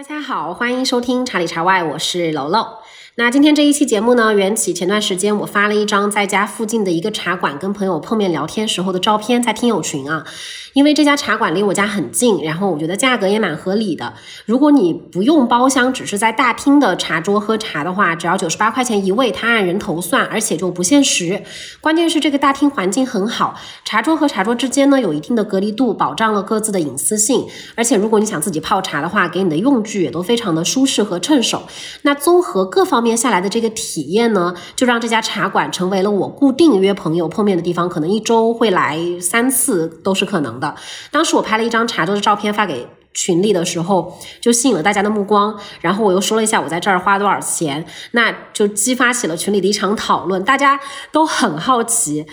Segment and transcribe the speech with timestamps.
[0.00, 2.78] 大家好，欢迎收听茶里茶外，我是楼楼。
[3.20, 10.24] 那今天这一期节目呢，缘起前段时间我发了一张在家附近的一个茶馆跟朋友碰面聊天时候的照片，在听友群啊。
[10.72, 14.14] 因为这家茶馆离我家很近，然后我觉得价格也蛮合理的。
[14.46, 21.42] 如果你不用包厢，只是在大厅的茶桌喝茶的话，只要九十八块钱一位，它按人头算，而且就不限时。
[21.80, 27.44] 关键是这个大厅环境很好，茶桌和茶桌之间呢有一定的隔离度，保障了各自的隐私性。
[27.74, 31.64] 而且如果你想自己泡茶的话，给你的用具也都非常的舒适和趁手。
[32.02, 40.60] 那综合各方面接下来的这个体验呢，就让这家茶馆成为了我固定约朋友碰面的地方，可能一周会来三次都是可能。
[40.60, 40.76] 的，
[41.10, 45.58] 当时我拍了一张茶桌的照片发给群里的时候，就吸引了大家的目光。
[45.80, 50.44] 然后我又说了一下我在这儿花多少钱，那就激发起了群里的一场讨论。
[50.44, 50.78] 大家
[51.10, 52.24] 都很好奇，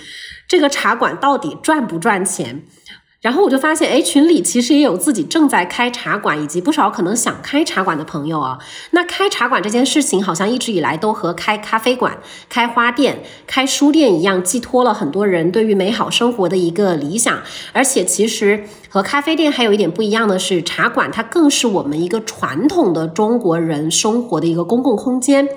[0.47, 2.63] 这个茶馆到底赚不赚钱？
[3.19, 8.59] 然后我就发现，哎，群里其实也有自己正在开茶馆，以及不少可能想开茶馆的朋友啊。
[8.91, 17.41] 那开茶馆这件事情，好像一直以来都和开咖啡馆、开花店、开书店一样，寄托了很多人对于美好生活的一个理想。
[17.73, 25.49] 而且，其实和咖啡店还有一点不一样的是，茶馆它更是我们一个传统的中国人生活的一个公共空间。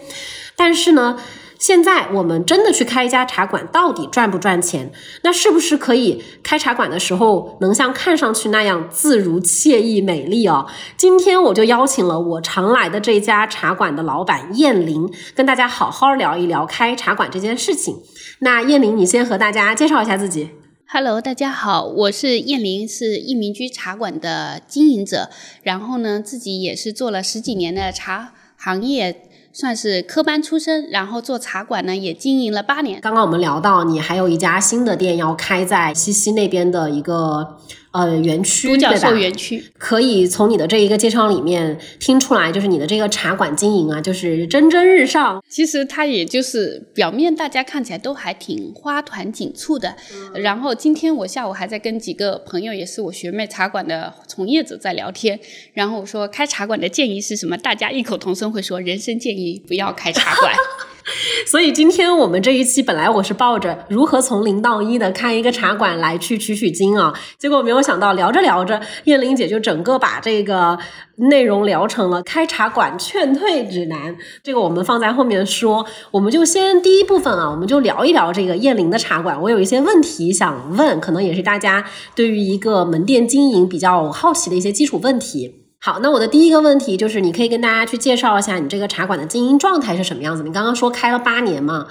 [0.57, 1.19] 但是呢。
[1.61, 4.91] 现在我们真的去开一家茶馆，到底赚不赚钱？
[5.23, 10.67] 那是不是可以开茶馆的时候能像看上去那样自如、惬意、美丽哦？
[10.97, 17.95] 今天我就邀请了我常来的这家茶馆的老板燕玲，跟大家好好聊一聊开茶馆这件事情。
[18.39, 20.49] 那燕玲，你先和大家介绍一下自己。
[20.89, 25.29] Hello，大家好，我是燕玲，是一民居茶馆的经营者，
[25.63, 29.27] 然后呢，自己也是做了十几年的茶行业。
[29.53, 33.01] 算是科班出身，然后做茶馆呢，也经营了八年。
[33.01, 37.59] 刚刚我们聊到，你还有一家新的店要开在西溪那边的一个。
[37.93, 45.43] 呃，园区独角兽园区可以从你的这一个介绍里面听出来，就是你的这个茶馆经营啊，就是蒸蒸日上。
[45.49, 49.97] 其实它也就是表面大家看起来都还挺花团锦簇的。
[50.35, 55.41] 然后今天我下午还在跟几个朋友，也是我学妹茶馆的从业者在聊天。
[55.73, 57.59] 然后我说开茶馆的建议是什么？
[57.59, 60.55] 大家异口同声会说：人生建议不要开茶馆。
[61.47, 70.79] 所以今天我们这一期本来我是抱着如何从零到一的开一个茶馆来去取取经啊，结果没有想到聊着聊着，燕玲姐就整个把这个
[71.17, 74.17] 内容聊成了开茶馆劝退指南。
[74.43, 79.41] 这个我们放在后面说，我们就先第一部分啊，我们就聊一聊这个燕玲的茶馆。
[79.41, 81.85] 我有一些问题想问，可能也是大家
[82.15, 85.60] 对于一个门店经营比较好奇的一些基础问题。
[85.83, 90.43] 好，那我的第一个问题就是，你可以跟大家去介绍一下你这个茶馆的经营状态是什么样子。
[90.43, 91.87] 你刚刚说开了八年嘛，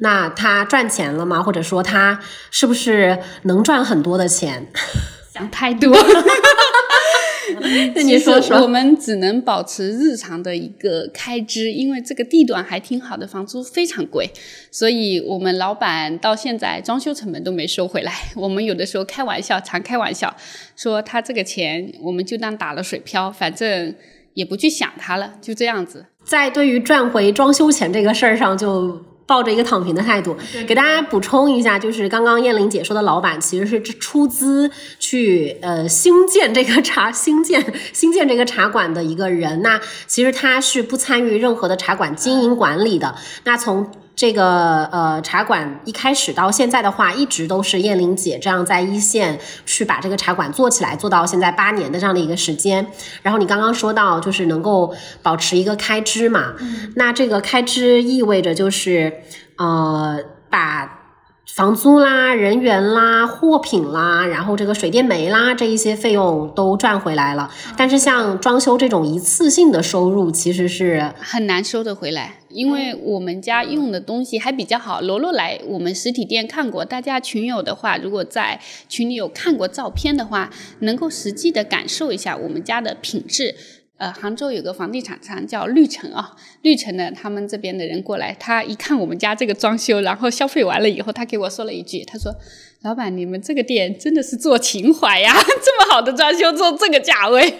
[0.00, 1.40] 那它赚钱了吗？
[1.40, 2.18] 或者说它
[2.50, 4.66] 是不是能赚很多的钱？
[5.32, 5.96] 想太多。
[7.94, 14.30] 那你说说，我们只能保持日常的一个开支，因为这个地段还挺好的，房租非常贵，
[14.70, 18.12] 所以我们老板到现在装修成本都没收回来。
[18.36, 20.34] 我们有的时候开玩笑，常开玩笑
[20.76, 23.94] 说他这个钱我们就当打了水漂，反正
[24.34, 26.06] 也不去想他了，就这样子。
[26.24, 29.17] 在对于赚回装修钱这个事儿上，就。
[29.28, 30.34] 抱着一个躺平的态度，
[30.66, 37.62] 给大家补充一下，就是刚刚燕玲姐说的老板其实是出资去呃兴建这个茶兴建
[37.92, 43.14] 兴建这个茶馆的一个人，那其实他是不参与任何的茶馆经营管理的。
[43.44, 52.84] 那从这个呃茶馆一开始到现在的话，一直都是燕玲姐这样在一线去把这个茶馆做起来，做到现在八年的这样的一个时间。
[53.22, 54.92] 然后你刚刚说到就是能够
[55.22, 56.54] 保持一个开支嘛，
[56.96, 59.20] 那这个开支意味着就是
[59.56, 60.18] 呃
[60.50, 60.96] 把。
[61.54, 67.50] 房租啦、人员啦、货品啦，然后这个水电煤啦，这一些费用都赚回来了。
[67.76, 72.37] 但是像装修这种一次性的收入，其实是很难收得回来。
[72.50, 80.50] 因为我们家用的东西还比较好，罗罗来我们实体店看过，大家群友的话，如果在群里有看过照片的话，
[80.80, 83.54] 能够实际的感受一下我们家的品质。
[83.98, 92.32] 呃，杭州有个房地产商叫绿城啊，绿城的他们这边的人过来，他一看我们家这个装修，然后消费完了以后，他给我说了一句，他说
[92.82, 95.34] ：“老板，你们这个店真的是做情怀呀，
[95.64, 97.52] 这么好的装修做这个价位。”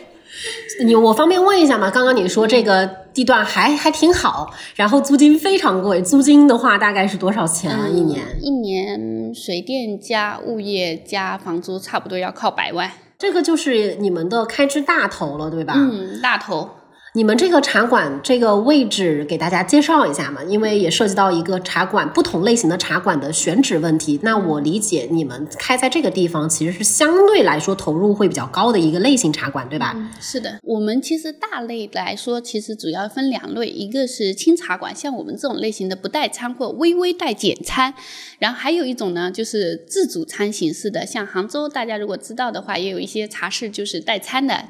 [0.85, 1.91] 你我方便问一下吗？
[1.91, 7.89] 刚刚你说这个地段还还挺好，然后租金非常贵，租金的话大概是多少钱啊？
[7.89, 8.21] 一年？
[8.41, 12.89] 一年水电加物业加房租，差不多要靠百万。
[13.19, 15.75] 这个就是你们的开支大头了，对吧？
[15.77, 16.71] 嗯，大头。
[17.19, 20.41] 你们这个茶馆这个位置给大家介绍一下嘛？
[20.45, 24.21] 因为也涉及到一个茶馆不同类型的茶馆的选址问题。
[24.23, 29.97] 那我理解你们开在这个地方，其实是相对来说投入会比较高的一个类型茶馆，对吧？
[30.21, 30.61] 是的。
[30.63, 37.95] 我们其实大类来说，其实主要分两类，一个是轻茶馆，像我们这种类型的不带餐或微微带简餐，
[38.39, 44.67] 然后还有一种呢，就是自助餐形式的，像杭州大家如果知道的话，也有一些茶室就是带餐的。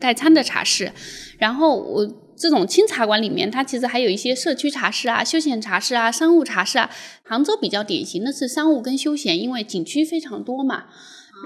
[0.00, 0.92] 带餐的茶室，
[1.38, 2.06] 然后我
[2.36, 6.90] 这种清茶馆里面，它其实还有一些社区茶室啊、休闲茶室啊、商务茶室啊。
[7.22, 10.84] 杭州比较典型的是商务跟休闲，因为景区非常多嘛。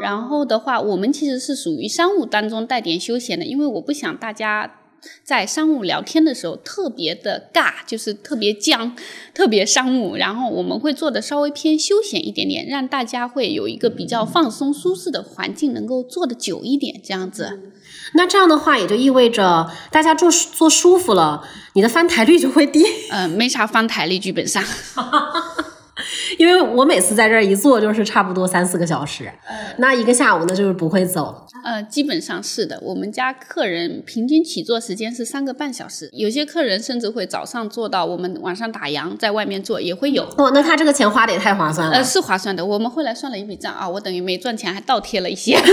[0.02, 4.76] 然后的话，我们其实是属于商务当中带点休闲的，因为我不想大家。
[5.24, 8.94] 在商务聊天的时候特别的尬，就是特别僵，
[9.32, 10.14] 特别商务。
[10.14, 17.72] 然后我们会做的稍微偏休闲一点点，让大家会有一个比较放松、舒适的环境，能够坐的久一点，这样子。
[18.14, 21.42] 那这样的话，也就意味着大家坐坐舒服了，
[21.74, 22.84] 你的翻台率就会低。
[23.10, 24.62] 嗯，没啥翻台率，基本上。
[26.38, 29.30] 因为我每次在这儿一坐就是差不多三四个小时，
[29.76, 31.46] 那一个下午呢就是不会走。
[31.62, 40.22] 呃，基本上是的，我们家客人平均起坐时间是三个半小时，有些客人甚至会早上坐到我们晚上打烊，在外面坐也会有。
[40.38, 41.96] 哦，那他这个钱花的也太划算了。
[41.96, 42.64] 呃，是划算的。
[42.64, 45.60] 我们后来算了一笔账啊，我等于没赚钱还倒贴了一些。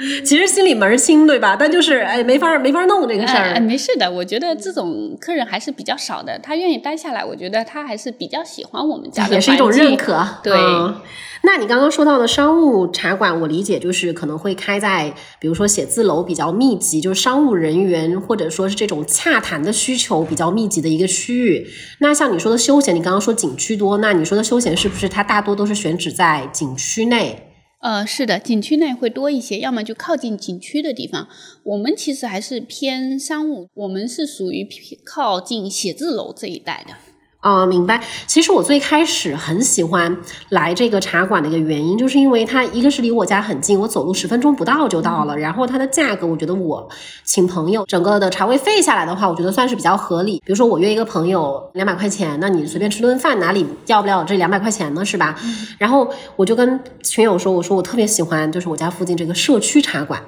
[0.24, 1.56] 其实心里门儿清，对吧？
[1.58, 3.52] 但就是哎，没法没法弄这个事儿。
[3.52, 6.38] 哎，没事的，我觉得这种客人还是比较少的。
[6.38, 10.26] 他愿意待下来，我觉得他还是比较喜欢我们家的也是一种认可。
[10.42, 10.56] 对，
[11.42, 21.66] 那你刚刚说到的商务茶馆，我理解就是可能会开在，比如说写字楼比较密集，就是商务人员或者说是这种洽谈的需求比较密集的一个区域。
[21.98, 27.49] 那像你说的休闲，你刚刚说景区多，那你说的休闲是不是它大多都是选址在景区内？
[27.80, 31.28] 呃，是的，景区内会多一些，要么就靠近景区的地方。
[31.62, 34.68] 我们其实还是偏商务，我们是属于
[35.02, 37.09] 靠近写字楼这一带的。
[37.42, 37.98] 哦，明白。
[38.26, 40.14] 其实我最开始很喜欢
[40.50, 45.34] 来这个茶馆的一个原因，就是因为它一个是离我家很近，我走路十分钟不到就到了。
[45.38, 46.86] 然后它的价格，我觉得我
[47.24, 50.42] 请朋友整个的茶位费下来的话，我觉得算是比较合理。
[50.44, 55.02] 比如说我约一个朋友两百块钱，那你随便吃顿饭，哪里要不了这两百块钱呢？
[55.02, 55.34] 是吧？
[55.78, 60.22] 然后我就跟群友说，我说我特别喜欢，就是我家附近这个社区茶馆。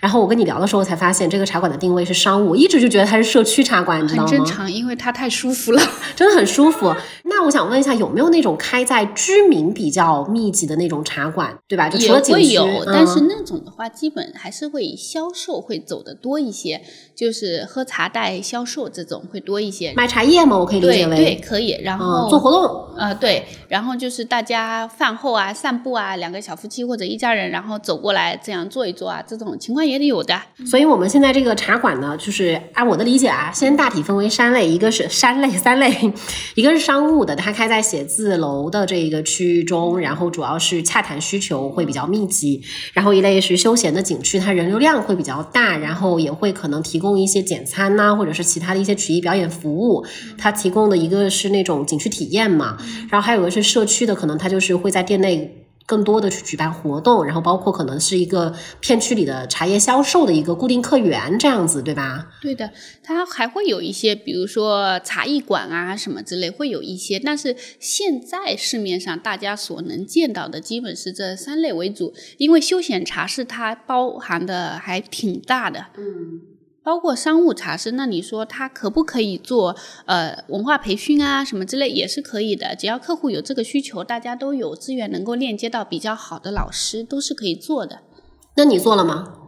[0.00, 4.28] 然后我跟你聊的时候才发现，这个茶馆的定位是商务，我一直就觉得它是社区茶馆，你知道吗？
[4.28, 5.82] 很正常，因为它太舒服了，
[6.14, 6.94] 真的很舒服。
[7.24, 11.88] 那我想问一下，有没有那种开在居民比较密集的那种茶馆，对吧？
[11.88, 16.80] 就除了景区，但是那种的话，基本还是会销售会走的多一些，
[17.16, 19.92] 就是喝茶带销售这种会多一些。
[19.96, 20.56] 买茶叶吗？
[20.58, 21.76] 我可以理解为对，可以。
[21.82, 23.44] 然后做活动，呃，对。
[23.68, 30.40] 然后就是大家饭后啊、散步啊，两个小夫妻或者一家人，然后走过来这样坐一坐啊，这种情况也得有的。
[30.66, 36.12] 所以我们现在这个茶馆呢，就是按我的理解啊，先大体分为三类，一个是三类三类，
[36.54, 42.60] 一个是商务的，它开在写字楼的这个区域中，然后主要是洽谈需求会比较密集；
[42.92, 50.04] 然后一类是休闲的景区，它人流量会比较大，然后也会可能提供一些简餐呐，或者是其他的一些曲艺表演服务。
[50.38, 52.76] 它提供的一个是那种景区体验嘛，
[53.10, 55.65] 然后还有个是社区的，可能它就是会在店内。
[55.86, 62.28] 更多的去举办活动，然后包括可能是一个片区里的茶叶销售的一个固定客源这样子，对吧？
[62.42, 62.70] 对的，
[63.04, 67.20] 它还会有一些，比如说茶艺馆啊什么之类，会有一些。
[67.20, 75.86] 但是现在市面上大家所能见到的，基本是这三类为主，因为休闲茶是它包含的还挺大的。
[75.96, 76.55] 嗯。
[76.86, 88.02] 包括商务茶室，那你说他可不可以做呃文化培训啊什么之类也是可以的，只要客户有这个需求，大家都有资源能够链接到比较好的老师，都是可以做的。
[88.54, 89.45] 那你做了吗？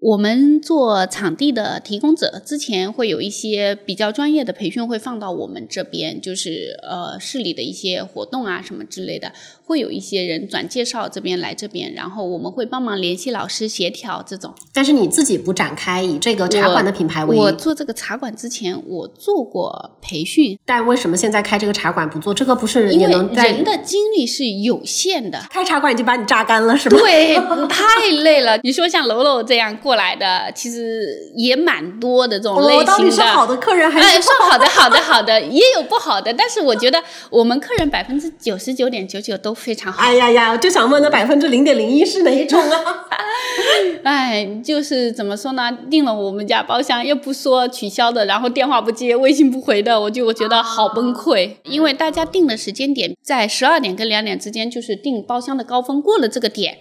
[0.00, 9.32] 我们做场地的提供者，之前会有一些比较专业的培训会放到我们这边，就是呃市里的一些活动啊什么之类的，
[9.64, 14.54] 会有一些人转介绍这边来这边，然后我们会帮忙联系老师协调这种。
[14.72, 17.36] 但是你自己不展开以这个茶馆的品牌为？
[17.36, 22.32] 我做这个茶馆之前，我做过培训，但为什么现在开这个茶馆不做？
[22.32, 26.96] 这个不是因为能人的精力是有限的，开茶馆已经把你榨干了是吧？
[27.00, 27.34] 对，
[27.68, 28.56] 太累了。
[28.62, 29.76] 你说像楼楼这样。
[29.88, 36.30] 过来的其实也蛮多的这种类型的，到底是好的客人还是说好的好的好的， 也有不好的。
[36.34, 40.02] 但是我觉得我们客人百分之九十九点九九都非常好。
[40.02, 43.06] 哎呀呀，就想问那百分之零点零一是哪一种啊？
[44.04, 45.72] 哎，就是怎么说呢？
[45.90, 51.52] 订了我们家包厢又不说取消的，然后电话不接，微信不回的，我就我觉得好崩溃。
[51.62, 56.76] 因为大家订的时间点在十二点跟两点之间，就是订包厢的高峰，过了这个点。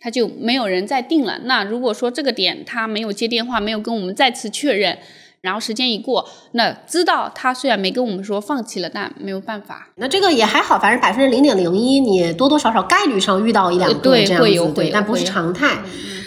[0.00, 1.38] 他就没有人再定了。
[1.44, 4.98] 那如果说这个点他没有接电话，没有跟我们再次确认，
[5.42, 9.88] 然后时间一过，那知道他虽然没跟我们说放弃了，但没有办法。
[9.96, 15.78] 那这个也还好，反正百分之零点零一，你多多少少概率上遇到一两个对这样子，对，会有会有但不是常态。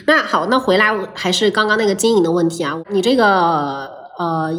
[0.06, 3.89] 那好，那回来还是刚刚那个经营的问题啊，你这个
[4.20, 4.51] 呃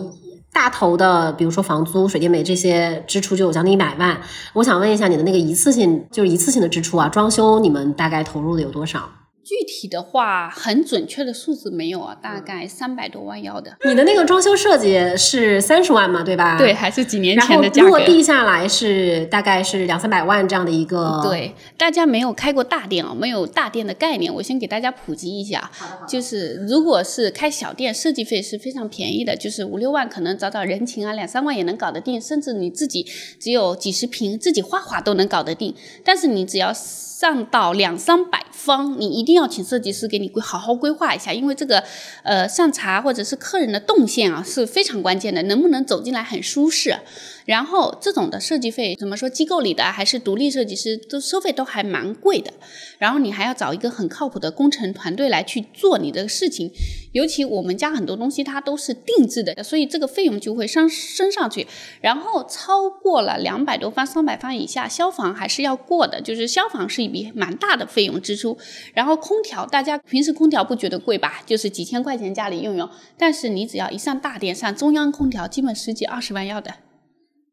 [0.55, 4.19] 大头的，比如说房租、水电煤这些支出就有将近一百万，
[4.55, 9.11] 我想问一下你的那个一次性就是一次性的支出啊，装修你们大概投入的有多少？
[9.45, 13.77] 具体的话，很准确的数字没有啊，大概三百多万要的。
[13.85, 16.57] 你的那个装修设计是三十万嘛，对吧？
[16.57, 16.75] 对，。
[16.75, 17.89] 还是几年前的价格。
[17.89, 25.71] 落地下来是大概是两三百万这样的一个，对，大家没有开过大店啊，没有大店的概念，我先给大家普及一下。
[26.09, 33.07] 就是如果是开小店，设计费是非常便宜的，就是五六万可能找找人情啊，两三万也能搞得定，甚至你自己
[33.39, 35.75] 只有几十平，自己画画都能搞得定。
[36.05, 41.85] 但是你只要上到两三百方，你一定要请设计师给你规好好规划一下，因为这个
[42.23, 46.97] 呃上茶或者是客人的动线啊是非常关键的，能不能走进来很舒适。
[47.45, 52.53] 然后这种的设计费，怎么说，机构里的还是独立设计师，都收费都还蛮贵的。
[52.99, 56.71] 然后你还要找一个很靠谱的工程团队来去做你的事情，
[57.13, 61.67] 尤其我们家很多东西它都是定制的，所以这个费用就会上升上去。
[62.01, 68.57] 然后超过了两百多方、三百方以下，消防还是要过的，就是消防是一笔蛮大的费用支出。
[68.95, 71.43] 然后空调，大家平时空调不觉得贵吧？
[71.45, 76.73] 就是几千块钱家里用用，但是你只要一上大电，上中央空调，基本十几二十万要的。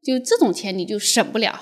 [0.03, 1.61] 就这种钱你就省不了。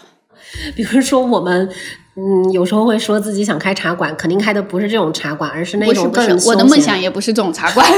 [0.76, 1.70] 比如说我们，
[2.16, 7.86] 嗯，有时候会说自己想开茶馆，肯定开的不是这种茶馆，而是那种更是，我的梦想也不是这种茶馆。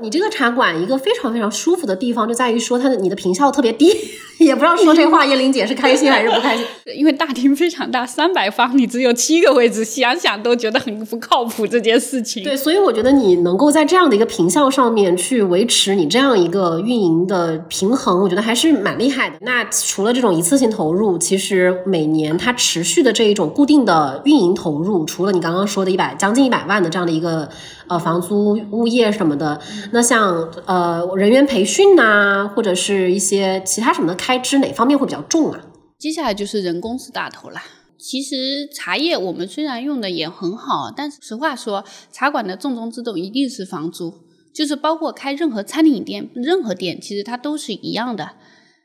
[0.00, 3.92] 你这个茶馆一个非常非常舒服的地方，就在于说它的你的平效特别低，
[4.38, 6.64] 也不知道说这话叶玲姐是开心还是不开心。
[6.94, 12.44] 因为大厅非常大，三百方你只有七个位置，想想都觉得很不靠谱这件事情。
[12.44, 19.36] 对，所以我觉得你能够在这样的一个平效上面去维持你这样一个运营的平衡，我觉得还是蛮厉害的。
[19.40, 27.48] 那除了这种一次性投入，其实每年它持续的这一种固定的运营投入，除了你刚刚说的一百将近一百万的这样的一个
[27.88, 29.60] 呃房租、物业什么的，
[29.92, 35.60] 那像呃人员培训呐、或者是一些其他什么的开支，哪方面会比较重啊？
[35.98, 37.62] 接下来就是人工是大头啦。
[37.98, 44.14] 其实茶叶我们虽然用的也很好，但是实话说，茶馆的重中之重一定是房租，
[44.54, 48.30] 就是包括开任何餐饮店、任何店，其实它都是一样的。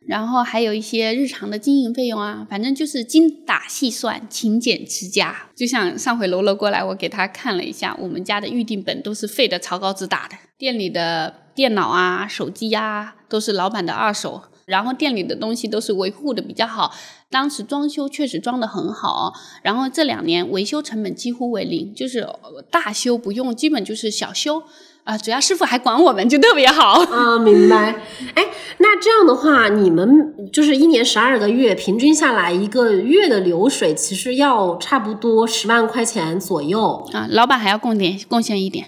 [0.06, 5.50] 然后还有一些日常的经营费用啊，反正就是精打细算、勤俭持家。
[5.56, 16.94] 就像上回楼楼过来，我给他看了一下，我们家的预定本都是废的草稿纸打的，店里的电脑啊、手机啊都是老板的二手，然后店里的东西都是维护的比较好。
[17.30, 19.34] 当时装修确实装的很好，
[19.64, 22.28] 然后这两年维修成本几乎为零，就是
[22.70, 24.64] 大修不用，基本就是小修。
[25.04, 27.02] 啊，主要师傅还管我们，就特别好。
[27.04, 27.96] 啊，明白。
[28.36, 28.46] 哎，
[28.78, 37.06] 那这样的话，你们就是一年十二个月，平均下来一个月的流水，其实要差不多十万块钱左右。
[37.12, 38.88] 啊，老板还要贡点贡献一点。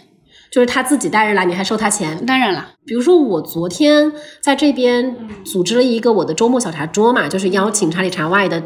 [0.52, 2.26] 就是他自己带人来，你还收他钱。
[2.26, 8.64] 当然了，比如说，我昨天在这边组织了一个我的周末小茶桌嘛，就是邀请茶里茶外的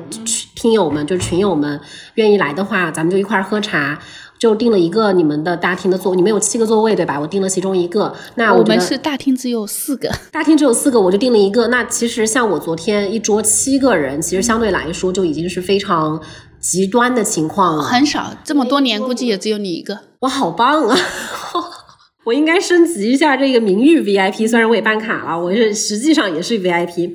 [0.56, 1.82] 听友们，就是群友们
[2.14, 3.98] 愿意来的话，咱们就一块儿喝茶。
[4.40, 7.20] 就定了一个你们的大厅的座，你们有七个座位对吧？
[7.20, 8.16] 我定了其中一个。
[8.36, 11.68] 那我们是大厅只有四个，大厅只有四个，我就定了一个。
[11.68, 16.20] 那其实像我昨天一桌七个人，其实相对来说就已经是非常
[16.60, 17.84] 极端的情况了。
[17.84, 20.00] 很少，这么多年估计也只有你一个。
[20.22, 20.98] 我好棒啊！
[22.26, 27.12] 我应该升级一下这个名誉 VIP，虽然我也办卡了，我是实际上也是 VIP。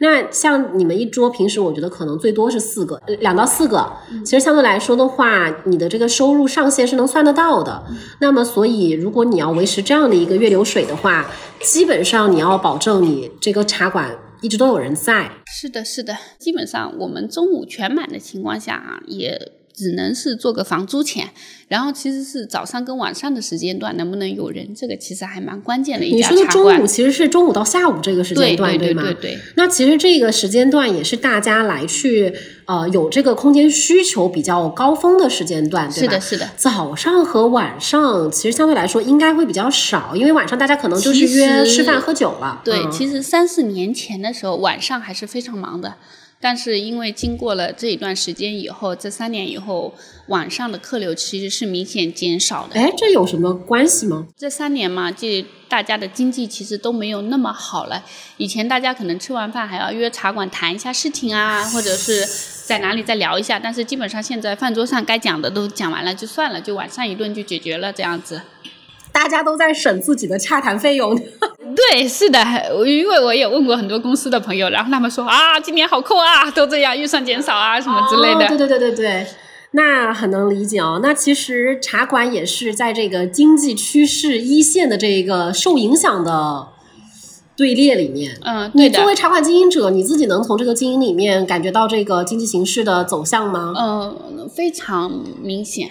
[0.00, 3.90] 那像你们一桌，平时我觉得可能最多是四个，呃两到四个。
[4.24, 7.82] 其实相对来说的话，你的这个收入上限是能算得到的。
[8.20, 11.30] 那么，所以如果你要维持这样的一个月流水的话，
[11.60, 15.30] 基本上你要保证你这个茶馆一直都有人在。
[15.46, 21.30] 是的，是的，基本上我们中午全满的情况下啊，也只能是做个房租钱。
[21.68, 26.86] 然后其实是早上跟晚上的时间段能不能有人，这个其实还蛮关键的一你家茶馆说的中午。
[26.86, 29.02] 其实是中午到下午这个时间段对段，吗？
[29.04, 32.30] 对对对，那其实这个时间段也是大家来去
[32.66, 36.12] 呃有这个空间需求比较高峰的时间段，对吧？
[36.20, 36.50] 是的，是的。
[36.56, 42.60] 早上和晚上其实相对来说应该会比较少，因为晚上大家可能就是约吃饭喝酒了。
[42.62, 45.94] 对，嗯其实三四年前的时候，晚上还是非常忙的。
[46.42, 49.94] 但是因为经过了这一段时间以后，这三年以后，
[50.26, 52.74] 晚上的客流其实是明显减少的。
[52.74, 54.26] 哎，这有什么关系吗？
[54.36, 58.04] 这三年嘛，这大家的经济其实都没有那么好了。
[58.38, 62.26] 以前大家可能吃完饭还要约茶馆谈一下事情啊，或者是
[62.66, 68.42] 在哪里再聊一下，但是基本上现在饭桌上该讲的都讲完了就算了，就晚上一顿就解决了这样子。
[69.12, 71.16] 大家都在省自己的洽谈费用。
[71.74, 72.38] 对，是的，
[72.86, 78.48] 因为我也问过很多公司的朋友，然后他们说啊，今年好扣啊，都这样，预算减少啊，什么之类的。
[78.48, 79.26] 对对对对对，
[79.72, 81.00] 那很能理解哦。
[81.02, 86.68] 那其实茶馆也是在这个经济趋势一线的这个受影响的
[87.56, 88.38] 队列里面。
[88.42, 93.72] 嗯，你作为茶馆经营者，你自己能从这个经营里面感觉到这个经济形势的走向吗？
[93.78, 95.90] 嗯，非常明显。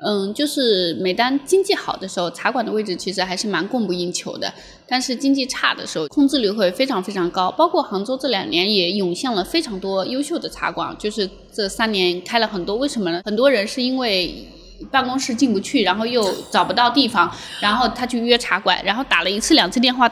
[0.00, 4.52] 嗯，就是每当经济好的时候，茶馆的位置其实还是蛮供不应求的。
[4.86, 7.50] 但是经济差的时候，空置率会非常非常高。
[7.50, 12.76] 包括杭州这两年也涌现了非常多优秀的茶馆，就是这三年开了很多。
[12.76, 13.20] 为什么呢？
[13.24, 14.46] 很多人是因为
[14.88, 17.28] 办公室进不去，然后又找不到地方，
[17.60, 20.08] 然后他去约茶馆，然后打了一次两次电话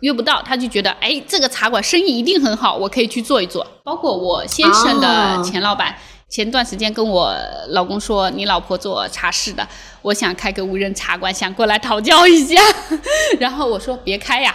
[0.00, 3.66] 约不到，他就觉得哎，这个茶馆生意一定很好，我可以去做一做。
[3.84, 5.94] 包括我先生的前老板。
[6.28, 7.34] 前段时间跟我
[7.68, 9.66] 老公说，你老婆做茶室的，
[10.02, 12.60] 我想开个无人茶馆，想过来讨教一下。
[13.40, 14.54] 然后我说别开呀，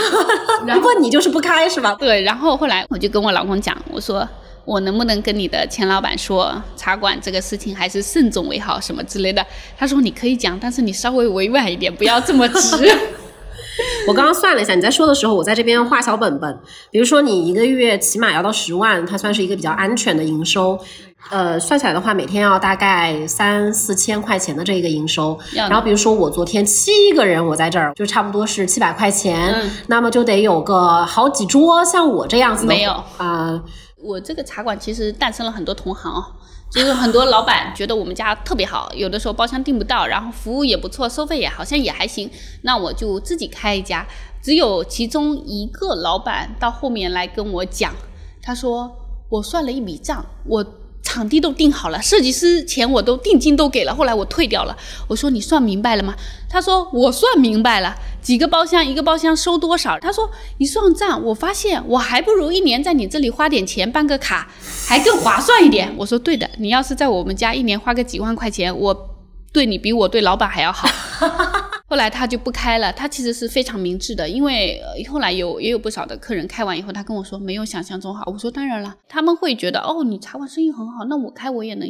[0.66, 1.94] 然后你就是不开是吧？
[1.98, 4.28] 对，然后后来我就跟我老公讲，我说
[4.66, 9.44] 我能不能跟你的前老板说，茶馆这个事情还是慎重为好，什么之类的。
[9.78, 12.98] 他说你可以讲，但是你稍微委婉一点，不要这么直。
[14.08, 16.58] 我刚刚算了一下，你在说的时候，我在这边画小本本。
[16.90, 20.78] 比如说，你一个月起码要到十万，它算是一个比较安全的营收。
[21.30, 25.38] 呃，算起来的话，每天要大概三四千块钱的这个营收。
[25.52, 32.68] 然后，比如说我昨天七个人，我在这儿就差不多是七百块钱，那么就得有个好几桌，像我这样子的。
[32.68, 33.62] 没有啊，
[33.96, 36.24] 我这个茶馆其实诞生了很多同行哦。
[36.70, 42.30] 就是很多老板觉得我们家特别好，有的时候包厢订不到，然后服务也不错，收费也好像也还行，
[42.62, 44.06] 那我就自己开一家。
[44.42, 47.92] 只有其中一个老板到后面来跟我讲，
[48.40, 48.90] 他说
[49.28, 50.64] 我算了一笔账，我。
[51.02, 54.76] 场地都定好了，设计师钱我都定金都给了，后来我退掉了。
[55.06, 56.14] 我说你算明白了吗？
[56.50, 59.98] 他说我算明白了，几个包厢，一个包厢收多少？
[59.98, 64.48] 他说一算账，我发现我还不如一年在你这里花点钱办个卡，
[64.86, 65.92] 还更划算一点。
[65.96, 68.94] 我说对的，你要是在我们家一年花个几万块钱，我
[69.52, 70.88] 对你比我对老板还要好。
[71.90, 74.78] 后来他就不开了，他其实是非常明智的，因为
[75.10, 78.30] 后来有也有不少的客人开完以后，他跟我说没有想象中好。
[78.30, 81.88] 我说当然了，他们会觉得哦，你茶馆生意很好，那我开我也能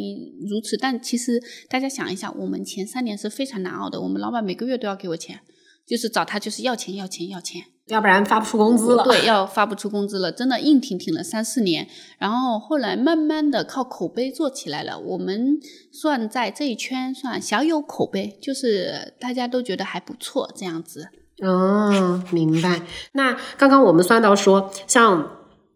[0.48, 0.76] 如此。
[0.76, 5.40] 但其实大家想一下，我们前三年是非常难熬的，我们老板每个月都要给我钱，
[5.84, 7.62] 就是找他就是要钱要钱要钱。
[7.88, 9.04] 要不然发不出工资了。
[9.04, 14.98] 对，要发不出工资了，真的硬挺挺了三四年，然后后来慢慢的靠口碑做起来了。
[14.98, 15.58] 我们
[15.92, 21.08] 算在这一圈算小有口碑，就是大家都觉得还不错这样子。
[21.42, 22.82] 哦，明白。
[23.12, 25.30] 那刚刚我们算到说，像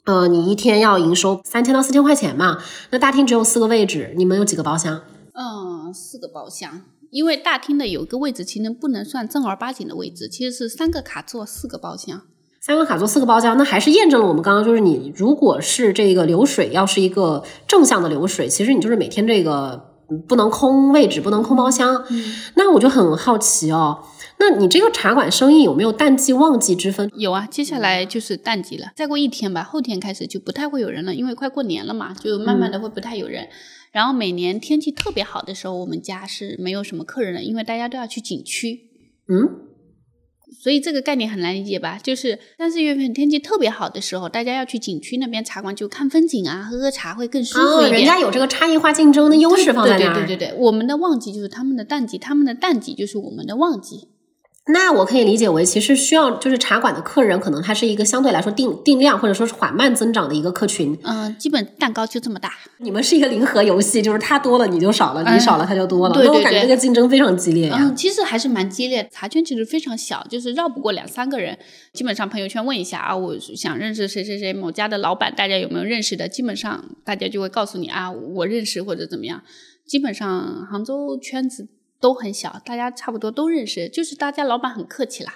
[0.04, 2.58] 呃，你一天要营收三千到四千块钱嘛？
[2.90, 5.00] 那大厅只有四个位置，你们有几个包厢？
[5.34, 6.82] 嗯，四个包厢。
[7.12, 12.22] 因为大厅的有一个位置，其实不能算正儿八经的位置，其实是三个卡座四个包厢。
[12.58, 19.92] 三个卡座四个包厢，那还是验证了我们刚刚就是你如果是这个流水要是一个正向的流水，其实你就是每天这个
[20.26, 22.02] 不能空位置，不能空包厢。
[22.54, 24.02] 那我就很好奇哦，
[24.38, 27.10] 那你这个茶馆生意有没有淡季旺季之分？
[27.16, 33.48] 有啊，接下来就是淡季了，再过一天吧，后天开始就不太会有人了，因为快过年了嘛，就慢慢的会不太有人。
[33.92, 38.88] 然后每年天气特别好的时候，我们家是没有什么客人的，因为大家都要去景区。
[39.28, 39.48] 嗯，
[40.62, 41.98] 所以这个概念很难理解吧？
[42.02, 47.92] 就是三四月份天气特别好的时候，大家要去景区那边茶馆就看风景啊，喝喝茶会更舒服一点。
[47.92, 50.14] 人家有这个差异化竞争的优势放在那儿。
[50.14, 54.08] 对对对对对，我们的旺季就是他们的淡季，他们的淡季就是我们的旺季。
[54.68, 60.96] 那我可以理解为，其实需要就是茶馆的客人，可能他是一个相对来说定定量或者说是缓慢增长的一个客群。
[61.02, 62.52] 嗯，基本蛋糕就这么大。
[62.78, 66.14] 你们是一个零和游戏，就是他多了你就少了，你少了他就多了。
[66.14, 66.32] 对对对。
[66.32, 67.76] 那我感觉这个竞争非常激烈呀。
[67.80, 69.08] 嗯，其实还是蛮激烈。
[69.10, 71.58] 茶圈其实非常小，就是绕不过两三个人。
[71.92, 76.28] 基本上朋友圈问一下啊，我想认识谁谁谁某家的老板，大家有没有认识的？
[76.28, 79.42] 基本上大家就会告诉你啊，我认识或者怎么样。
[79.84, 81.66] 基本上杭州圈子。
[82.02, 85.32] 都很小，大家差不多都认识，就是大家老板很客气啦。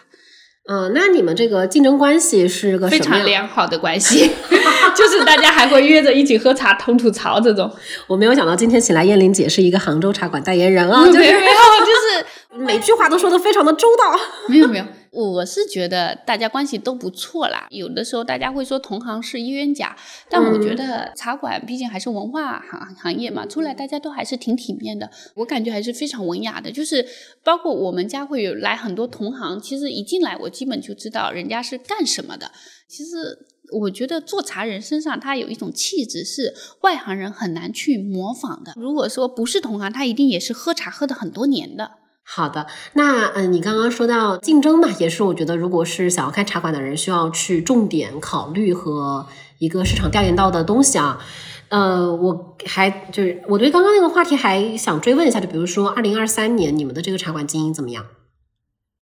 [0.68, 4.28] 嗯，那你们这个竞争关系是个非常良好的关系，
[4.96, 7.70] 就是大家还会约着一起喝茶、吐吐槽这种。
[8.08, 14.18] 我没有想到今天请来燕玲姐是一个杭州茶馆代言人啊， 就是没有，就是每句话都说的非常的周到。
[14.48, 14.84] 没有没有，
[15.24, 17.66] 我是觉得大家关系都不错啦。
[17.70, 19.96] 有的时候大家会说同行是冤家，
[20.28, 25.10] 但我觉得茶馆毕竟还是文化行行业嘛，出来大家都还是挺体面的。
[25.36, 26.70] 我感觉还是非常文雅的。
[26.70, 27.06] 就是
[27.42, 32.52] 包括我们家会有来很多同行，其实一进来我基本就知道人家是干什么的。
[32.86, 38.74] 其实我觉得做茶人身上他有一种气质是外行人很难去模仿的。
[38.76, 41.92] 如果说不是同行，他一定也是喝茶喝的很多年的。
[42.28, 49.26] 好的，那嗯，你刚刚说到竞争嘛，也是我觉得，如果是想要开茶馆的人，需要去重点考虑和
[49.58, 51.20] 一个市场调研到的东西啊。
[51.68, 58.04] 呃，我还就是我对刚刚那个话题还想追问一下，就比如说二零二三年你们的这个茶馆经营怎么样？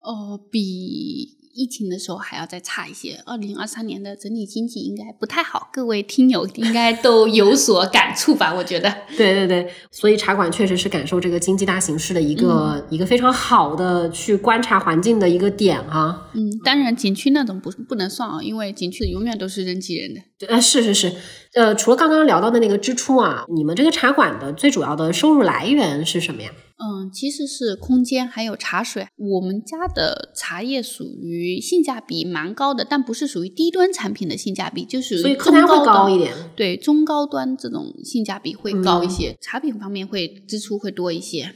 [0.00, 1.33] 哦，比。
[1.54, 8.52] 疫情的时候还要再差一些，二零二三年的整体经济应该不太好，各位听友应该都有所感触吧？
[8.52, 16.28] 我觉得， 对对对，所以茶馆确实是感受这个经济大形势的一个一个非常好的去观察环境的一个点啊。
[16.34, 20.20] 嗯，当然景区那种不不能算啊，因为景区永远都是人挤人的。
[20.48, 21.12] 呃，是是是，
[21.54, 26.50] 呃，除了刚刚聊到的那个支出啊，你们这个茶馆的最主要的收入来源是什么呀？
[26.76, 29.06] 嗯，其实是空间还有茶水。
[29.16, 36.34] 我们家的茶叶属于性价比蛮高的，但不是属于低端产品的性价比，就是所以客单会高一点。
[36.56, 41.54] 对，中高端这种性价比会高一些，茶品方面会支出会多一些。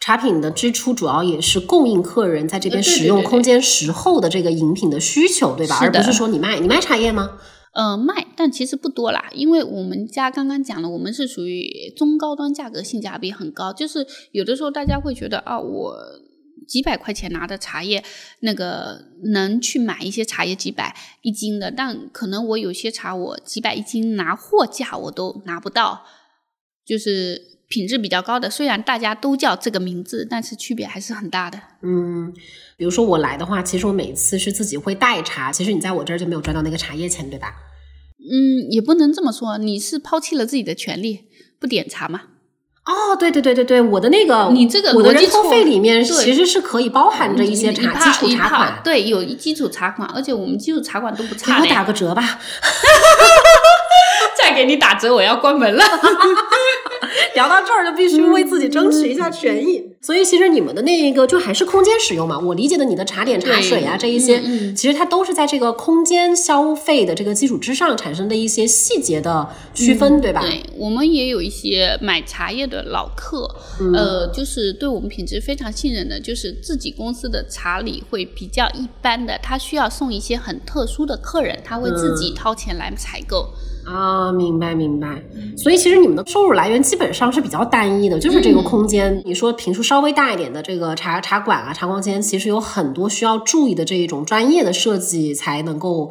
[0.00, 5.78] 茶品的支出主要也是供应客人在这边使用空间时候的这个饮品的需求，对吧？
[5.80, 7.38] 而不是说你卖你卖茶叶吗？
[7.74, 13.72] 呃，卖，但其实不多啦，因为我们家刚刚讲了，我们是属于中高端，价格性价比很高。
[13.72, 15.96] 就是有的时候大家会觉得啊，我
[16.68, 18.04] 几百块钱拿的茶叶，
[18.40, 26.04] 那个能去买一些茶叶几百一斤的，但可能我有些茶我几百一斤拿货价我都拿不到，
[26.86, 31.58] 就是品质比较高的，虽然大家都叫这个名字，但是区别还是很大的。
[31.82, 32.32] 嗯，
[32.76, 37.54] 比如说我来的话，其实我每次是自己会带茶，其实你在我这儿就没有赚到那个茶叶钱，对吧？
[38.18, 41.24] 嗯，也不能这么说，你是抛弃了自己的权利
[41.58, 42.22] 不点茶吗？
[42.86, 52.22] 哦，对对对对对，我的那个你这个我的人头费里面其实是可以包含着一些茶基础茶款，对，有一基础茶款，而且我们基础茶款都不差给我打个折吧，
[54.36, 55.84] 再给你打折，我要关门了。
[57.34, 62.38] 聊到这儿就必须为自己争取一下权益，所以其实你们的那一个就还是空间使用嘛。
[62.38, 64.40] 我理解的你的茶点、茶水啊这一些，
[64.74, 70.40] 其实它都是在这个空间消费的这个基础之上产生的一些细节的区分，对吧？
[70.40, 73.48] 对，我们也有一些买茶叶的老客，
[73.92, 83.50] 呃，就是对我们品质非常信任的，就是自己公司的茶礼会比较一般的，他需要送一些很特殊的客人，他会自己掏钱来采购。
[83.84, 85.22] 啊，明白明白。
[85.56, 89.22] 所以其实你们的收入来源基本上是比较单一的，就是这个空间。
[89.24, 96.10] 你说平数稍微大一点的这个茶茶馆啊、茶光间，其实有很多需要注意的这一种专业的设计才能够。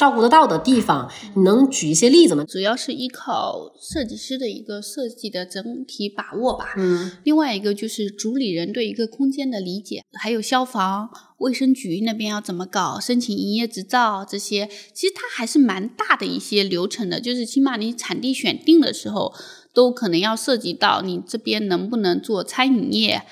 [0.00, 2.42] 照顾得到的地方，你能举一些例子吗？
[2.48, 6.72] 主要是依靠设计师的一个设计的整体把握吧。
[6.78, 17.20] 嗯，另外一个就是主理人对一个空间的理解，还有消防、卫生局那边要怎么搞，申请营业执照这些，其实它还是蛮大的一些流程的。
[17.20, 19.34] 就是起码你产地选定的时候，
[19.74, 23.22] 都可能要涉及到你这边能不能做餐饮业。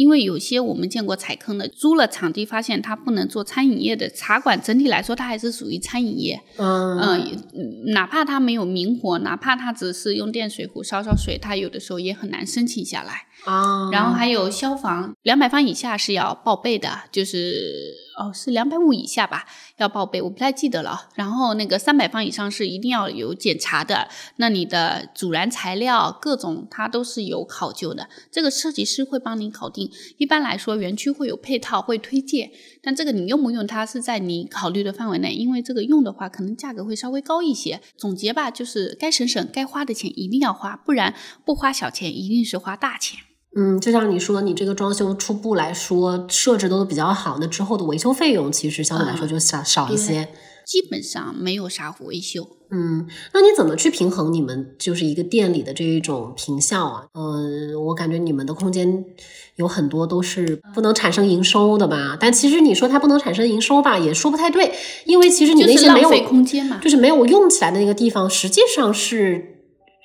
[0.00, 6.40] 因为有些我们见过踩坑的，租了场地发现他不能做餐饮业的茶馆，整体来说它还是属于餐饮业。
[6.56, 13.26] 嗯嗯，哪怕他没有明火，哪怕他只是用电水壶烧烧水，他有的时候也很难申请下来。
[13.44, 19.46] 啊，然后还有消防，两百方以下是要报备的，就是哦是两百五以下吧，
[19.78, 21.08] 要报备，我不太记得了。
[21.14, 29.90] 然后那个三百方以上是一定要有检查的，那你的阻燃材料各种它都是有考究的，这个设计师会帮你搞定。
[30.18, 32.50] 一般来说，园区会有配套会推荐，
[32.82, 37.80] 但这个你用不用它是在你考虑的范围内，因为这个用的话可能价格会稍微高一些。
[37.96, 43.29] 总结吧，就是该省省，该花的钱一定要花，不然不花小钱一定是花大钱。
[43.56, 50.28] 嗯，就像你说，你这个装修初步来说设置都比较好，那之后的维修费用其实相对来说就少少一些，
[50.64, 52.46] 基本上没有啥维修。
[52.70, 57.06] 嗯，那你怎么去平衡你们就是一个店里的这一种平效啊？
[57.14, 59.04] 嗯，我感觉你们的空间
[59.56, 62.16] 有很多都是不能产生营收的吧？
[62.20, 64.72] 但其实你说它不能产生营收吧，也说不太对，
[65.06, 69.56] 因为其实你那些没有空间嘛，就是没有用起来的那个地方，实际上是。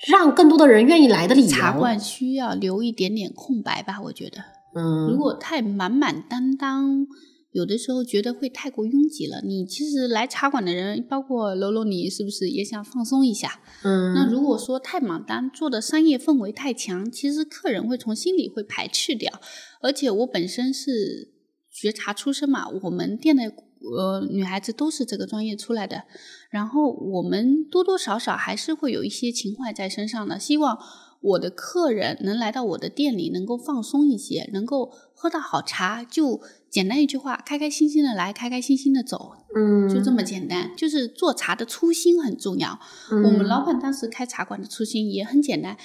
[0.08, 4.02] 让更多的人愿意来的理由，茶馆需要留一点点空白吧？
[4.04, 4.38] 我觉得，
[4.76, 7.08] 嗯，如果太满满当当，
[7.52, 9.42] 有的时候觉得会太过拥挤了。
[9.42, 13.62] 你其实来茶馆的人，包括楼楼，你是不是也想放松一下？
[13.84, 19.40] 嗯，那如果说太满单，做的商业氛围太强，其实客人会从心里会排斥掉。
[19.82, 21.32] 而且我本身是
[21.70, 23.44] 学茶出身嘛，我们店的
[23.92, 26.04] 呃女孩子都是这个专业出来的，
[26.50, 30.78] 然后我们多多少少还是会有一些情怀在身上的，希望。
[31.22, 40.72] 我的客人能来到我的店里，能够放松一些，能够喝到好茶，就简单一句话，开开心心的来，开开心心的走，嗯，就这么简单。
[40.78, 42.80] 就是做茶的初心很重要。
[43.10, 45.76] 我们老板当时开茶馆的初心也很简单，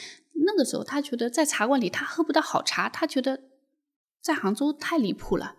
[0.44, 3.40] 那个时候他觉得在茶馆里他喝不到好茶，他觉得
[4.20, 5.54] 在杭州太离谱了。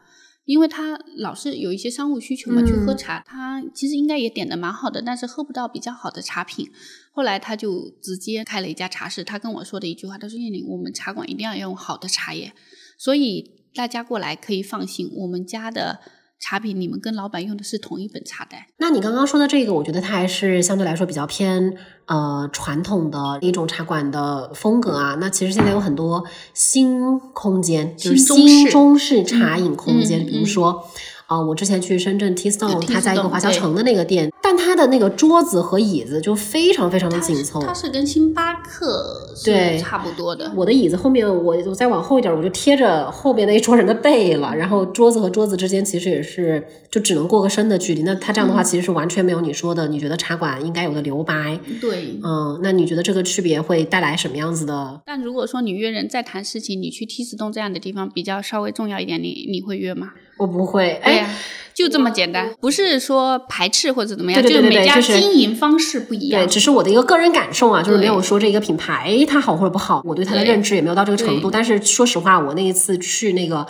[0.46, 6.70] 因为他老是有一些商务需求嘛，去喝茶，他其实应该也点的蛮好的，但是喝不到比较好的茶品。
[7.12, 9.24] 后来他就直接开了一家茶室。
[9.24, 12.54] 他跟我说的一句话，他说：“叶玲，我们茶馆一定要用好的茶叶，
[12.98, 16.00] 所以大家过来可以放心，我们家的。”
[16.42, 18.60] 茶品，你们跟老板用的是同一本茶单。
[18.78, 21.78] 那你刚刚说的这个，我觉得它还是相对来说比较偏
[22.08, 25.16] 呃传统的一种茶馆的风格啊。
[25.22, 30.84] 那其实现在有很多新空间，就是新中式茶饮空间，比如说。
[31.32, 37.62] 啊，我之前去深圳 T Stone，他在一个华侨城的那个店，但他的那个桌子和椅子就非常非常的紧凑。
[37.62, 40.52] 它是跟星巴克对差不多的。
[40.54, 44.54] 我的椅子后面，我我再往后一点，我就贴着后边那一桌人的背了。
[44.54, 48.04] 然后桌子和桌子之间其实也是就只能过个身的距离。
[48.04, 51.58] 那他这样的话，其实是完全没有你说的，你觉得茶馆应该有的留白。
[51.80, 55.02] 对，嗯，那你觉得这个区别会带来什么样子的？
[55.06, 60.10] 但如果说你约人在谈事情，你去 T Stone 这样的地方比较稍微重要一点，你你会约吗？
[60.42, 61.30] 我不会，哎，
[61.72, 66.42] 就这么简单，不是说排斥或者怎么样，对对对对，就是经营方式不一样。
[66.42, 71.52] 对，只是我的一个个人感受啊，就是没有说这一个品牌它好或者不好，我对它的认知也没有到这个程度。
[71.52, 73.68] 但是说实话，我那一次去那个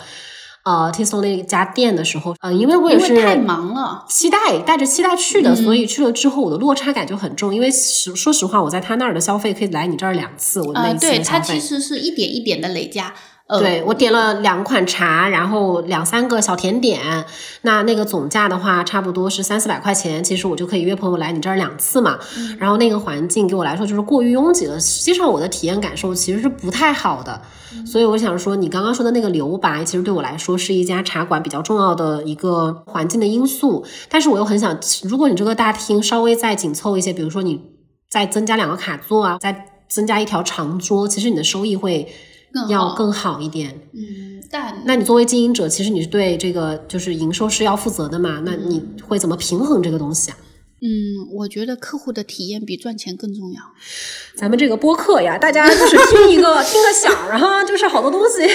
[0.64, 7.54] 呃 t i s o 那家店的时候，嗯，因为我也是太忙了，期待带着期待去的，所以去了之后我的落差感就很重。
[7.54, 13.12] 因为实说实话，我在他那儿的消费可以来你这儿两次，我的那次对，它其实是一点一点的累加。
[13.58, 17.24] 对我点了两款茶，然后两三个小甜点，
[17.62, 20.22] 那那个总价的话，差不多是三四百块钱。
[20.24, 22.18] 其实我就可以约朋友来你这儿两次嘛。
[22.58, 27.40] 然后那个环境给我来说就是过于拥挤了，实际上我的体验感受其实是不太好的。
[27.86, 33.84] 所以我想说，你刚刚说的那个留白，其实对我来说是一家茶馆比较重要的一个环境的因素。
[34.08, 37.60] 但是我又很想，如果你这个大厅稍微再紧凑一些，比如说你
[38.08, 42.08] 再增加两个卡座啊，再增加一条长桌，其实你的收益会。
[42.68, 48.40] 要更好一点，嗯，但那你作为经营者，其实你是对这个就是营收是要负责的嘛？
[48.44, 50.36] 那你会怎么平衡这个东西啊？
[50.84, 53.62] 嗯，我觉得客户的体验比赚钱更重要。
[54.34, 58.48] 咱们这个播客呀，大家就是听一个 听个响然后，就是好多东西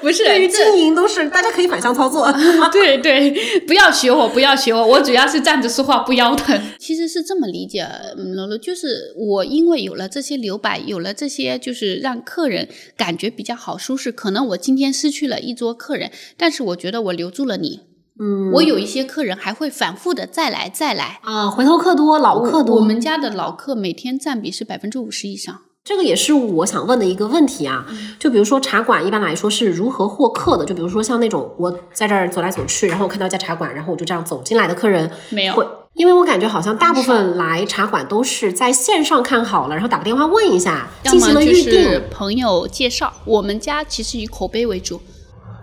[0.00, 2.32] 不是对于经营都是大家可以反向操作。
[2.72, 6.58] 对对，不要学我，不要学我，我主要是站着说话不腰疼。
[6.80, 17.87] 其实是这么理解，罗罗，就是我因为有了这些留白，有了这些就是让客人感觉比较好舒适，可能我今天失去了一桌客人，但是我觉得我留住了你。
[18.20, 22.76] 嗯，我有一些客人还会反复的再来再来啊，回头客多，老客多。
[22.76, 27.86] 我们家的老客每天占比是百分之五十以上，这个也是我想问的一个问题啊。
[28.18, 30.64] 就比如说茶馆一般来说是如何获客的？
[30.64, 42.02] 就比如说像那种我在这儿走来走去，然后我看到一家茶馆，然后我就这样走进来的客人，没有，会，因为我感觉好像大部分来茶馆都是在线上看好了，然后打个电话问一下，进行了预定。
[42.10, 45.00] 朋友介绍，我们家其实以口碑为主，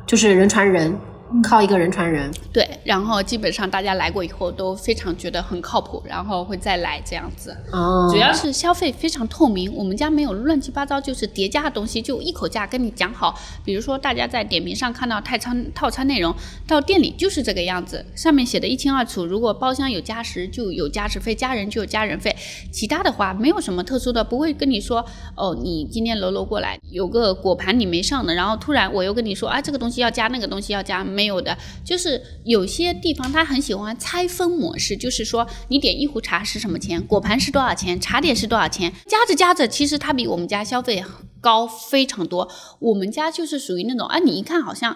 [0.08, 0.98] 就是人传人。
[1.44, 7.56] 靠一个人传人，对，然后基本上大家来过以后都非常觉得很靠谱，然后会再来这样子。
[7.72, 13.38] 哦，主要是消费非常透明，我们家没有乱七八糟就是叠加的东西，就一口价跟你讲好。
[13.64, 16.34] 比如说大家在点评上看到泰餐套餐内容，
[16.68, 19.26] 到店里就是这个样子，上面写的一清二楚。
[19.26, 22.36] 如果包厢有加时就有加时费，加人就有加人费，
[22.72, 25.04] 其他的话没有什么特殊的，不会跟你说
[25.36, 31.26] 哦，你今天楼楼过来有个果盘你没上的，然后突然我又跟你说啊，这个东西要加，那个东西要加，没。
[31.26, 41.04] 有的就是有些地方他很喜欢拆分模式，就是说你点一壶茶是什么钱，果盘是多少钱，茶点是多少钱，加着加着，其实它比我们家消费
[41.42, 42.48] 高非常多。
[42.78, 44.96] 我们家就是属于那种，啊，你一看好像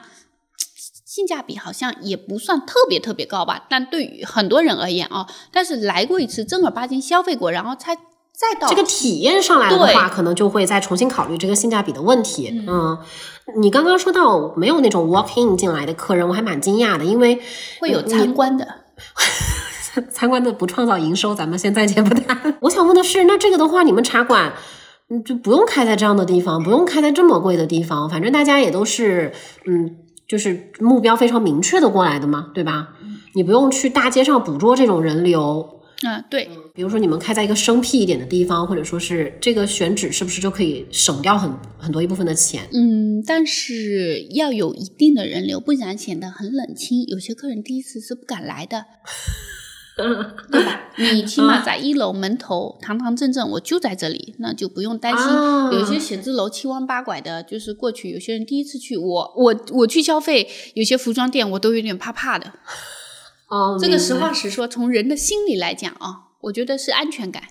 [1.03, 7.97] 性价比好像也不算特别特别高吧，但对于很多人而言啊，但是来过一次正儿八经消费过，然后才。
[8.33, 12.63] 再到这个体验上来的话，可能就会再重新考虑这个性价比的问题。
[12.67, 12.97] 嗯，
[13.57, 17.41] 你刚刚说到没有那种 walk in 进来的客人，我还蛮惊讶的，因为
[17.79, 18.67] 会有参观的，
[20.11, 22.55] 参观的不创造营收，咱们先暂且不谈。
[22.61, 24.53] 我想问的是，那这个的话，你们茶馆
[25.25, 29.33] 就不用开在这样的地方，不用开在这么贵的地方，反正大家也都是
[29.65, 29.97] 嗯。
[30.29, 32.89] 就是目标非常明确的过来的嘛，对吧？
[33.33, 35.78] 你不用去大街上捕捉这种人流。
[36.07, 42.63] 啊，对，比如说你们开在一个生僻一点的地方，或者说是这个选址是不是就可以省掉很很多一部分的钱？
[42.73, 47.05] 嗯，但是要有一定的人流，不然显得很冷清。
[47.07, 48.85] 有些客人第一次是不敢来的，
[50.49, 50.89] 对吧？
[50.95, 55.25] 你起码在一楼门头堂堂正正，我就在这里，那就不用担心。
[55.25, 62.53] 啊有些写字楼七弯八拐的，就是过去有些人第一次去，我我我去消费，有些服装店我都有点怕怕的。
[63.49, 67.43] 哦，这个实话实说，从人的心理来讲啊，我觉得是安全感。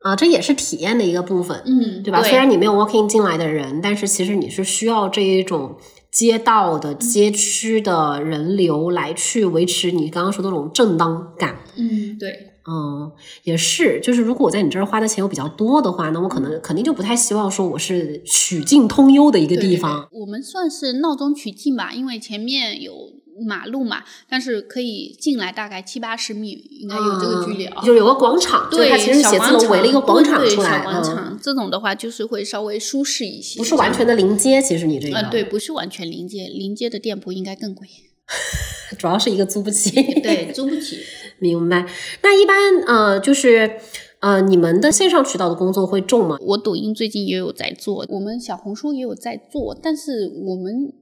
[0.00, 2.22] 啊，这也是体验的一个部分，嗯对吧？
[2.22, 5.76] 虽然你没有 walking 进来的人，但是其实你是需要这一种
[6.10, 11.58] 街道的街区的人流来去维持你刚刚说的那种正当感。
[11.76, 12.30] 嗯，对，
[12.68, 13.12] 嗯，
[13.44, 22.92] 也是，就是如果我在你这儿花的钱又比较多的话，那我可能肯定就不太希望说我是曲径通幽的一个地方。，对对我们算是闹中取静吧，因为前面有
[23.46, 27.80] 马路嘛，但是可以进来大概七八十米，应该有这个距离啊。
[27.82, 37.86] 嗯就是有个广场，对，它其实写字楼围了一个广场出来，小广嗯，场、这种的话就是会稍微舒适一些，不是完全的临街，其实你这个，啊、对，不是完全临街，临街的店铺应该更贵，
[38.98, 39.90] 主要是一个租不起。
[40.22, 40.98] 对，租不起。
[41.40, 41.86] 明白。
[42.22, 43.78] 那一般呃，就是
[44.20, 46.36] 呃，你们的线上渠道的工作会重吗？
[46.40, 50.92] 我抖音最近也有在做，我们小红书也有在做，但是我们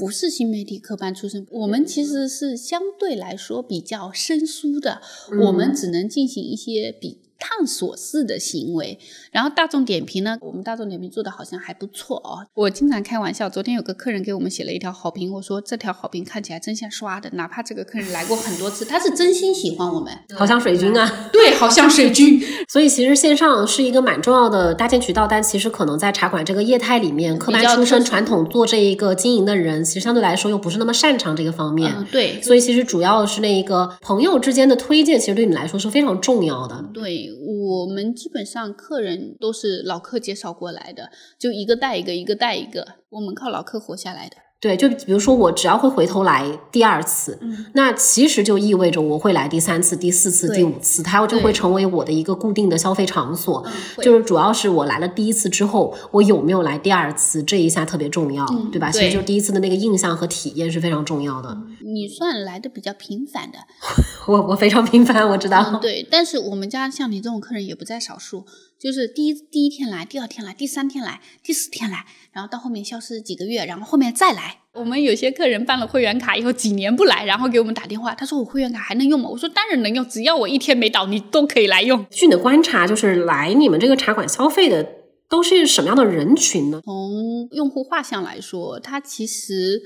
[0.00, 5.02] 不是新媒体科班出身，我们其实是相对来说比较生疏的，
[5.42, 8.98] 我们只能进行一些比探索式的行为。
[9.32, 12.46] 然后大众点评呢，我们大众点评做的好像还不错哦。
[12.54, 20.12] 我经常开玩笑，昨天有个客人给我们写了一条好评，我说这条好评看起来真像刷的，哪怕这个客人来过很多次，他是真心喜欢我们。
[20.36, 22.40] 好像水军啊，对， 好像水军。
[22.68, 31.92] 所以其实线上是一个蛮重要的搭建渠道，但其实可能在茶馆这个业态里面，科班出身、传统做这一个经营的人，其实相对来说又不是那么擅长这个方面。
[31.96, 36.84] 嗯，对，所以其实主要是那一个朋友之间的推荐，其实对你来说是非常重要的。
[36.92, 44.36] 对我们基本上客人都是老客介绍过来的，就一个带一个，一个带一个，我们靠老客活下来的。
[44.60, 53.66] 对，就比如说我只要会回头来第二次，嗯那其实就意味着我会来第三次、第四次、第五次，它就会成为我的一个固定的消费场所。
[54.02, 58.90] 就是主要是我来了第一次之后，我有没有来第二次，这一下特别重要，嗯对吧？
[58.90, 61.56] 其对实就第一次的那个印象和体验是非常重要的。
[61.82, 63.58] 你算来的比较频繁的，
[64.28, 65.64] 我我非常频繁，我知道。
[65.72, 66.06] 嗯，对。
[66.10, 68.44] 但是我们家像你这种客人也不在少数，
[68.80, 74.60] 就是第一第一天来，第二天来，第三天来，第四天来，然后到后面消失几个月，然后后面再来。
[74.72, 79.28] 我们有些客人办了会员卡以后几年不来，然后给我们打电话，他说我会员卡还能用吗？
[79.28, 82.06] 我说当然能用，只要我一天没倒，你都可以来用。
[82.10, 84.86] 据你的观察，就是来你们这个茶馆消费的
[85.28, 86.80] 都是什么样的人群呢？
[86.82, 89.82] 从用户画像来说，它其实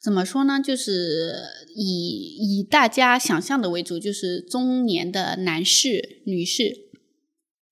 [0.00, 0.60] 怎么说呢？
[0.64, 1.32] 就是
[1.74, 6.87] 以以大家想象的为主，就是中年的男士、女士，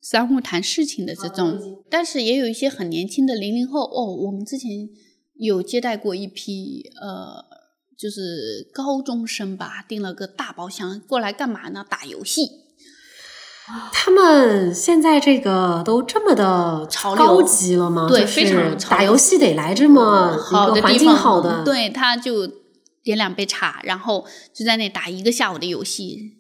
[0.09, 4.14] 商务谈事情的这种，但是也有一些很年轻的零零后哦。
[4.14, 4.88] 我们之前
[5.35, 7.45] 有接待过一批呃，
[7.99, 11.85] 就是高中生吧，订了个大包厢过来干嘛呢？
[11.88, 12.49] 打游戏。
[13.92, 18.07] 他们现在这个都这么的潮流高级了吗？
[18.09, 22.47] 对非常潮流打游戏得来这么好的地方，境好的，，对，他就
[23.03, 26.35] 点两杯茶，然后就在那打一个下午的游戏。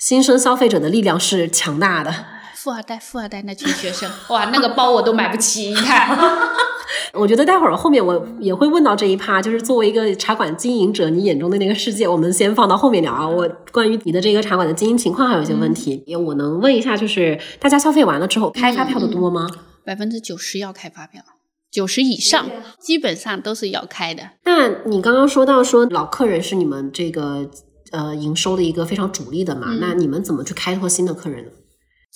[0.00, 2.34] 新生消费者的力量是强大的。
[2.66, 6.18] 富二代，富二代那群学生，哇，那个包我都买不起，你看。
[7.14, 13.28] 我觉得待会儿后面我也会问到这一趴，就是作为一个茶馆经营者，你眼中的那个世界，我们先放到后面聊啊。
[13.28, 19.46] 我关于你的这个茶馆的经营情况还有一些问题，也我能问一下，就是大家消费完了之后开发票的多吗？
[19.84, 21.22] 百分之九十要开发票，
[21.70, 22.50] 九十以上
[22.80, 24.30] 基本上都是要开的。
[24.44, 27.48] 那你刚刚说到说老客人是你们这个
[27.92, 29.68] 呃营收的一个非常主力的嘛？
[29.68, 31.52] 嗯那你们怎么去开拓新的客人呢？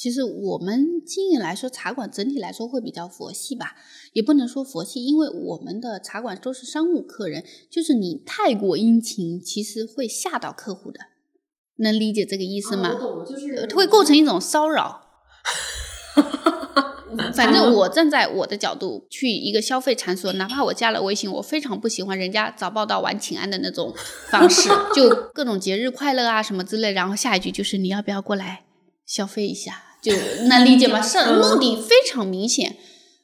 [0.01, 3.77] 其实我们经营来说，茶馆整体来说会比较佛系吧，
[4.15, 11.01] 也不能说佛系，因为我们的茶馆都是商务客人，就是你太过殷勤，其实会吓到客户的，
[11.77, 12.95] 能理解这个意思吗？
[12.95, 15.03] 懂，就是呃会构成一种骚扰。
[17.35, 23.95] 反正我站在我的角度去一个消费场所，哪怕我加了微信，我非常不喜欢人家早报道晚请安的那种
[24.31, 28.65] 方式，就各种节日快乐啊什么之类，然后下一句就是你要不要过来
[29.05, 30.13] 消费一下，就
[30.49, 31.01] 能理解吗？
[31.01, 32.77] 是目的非常明显。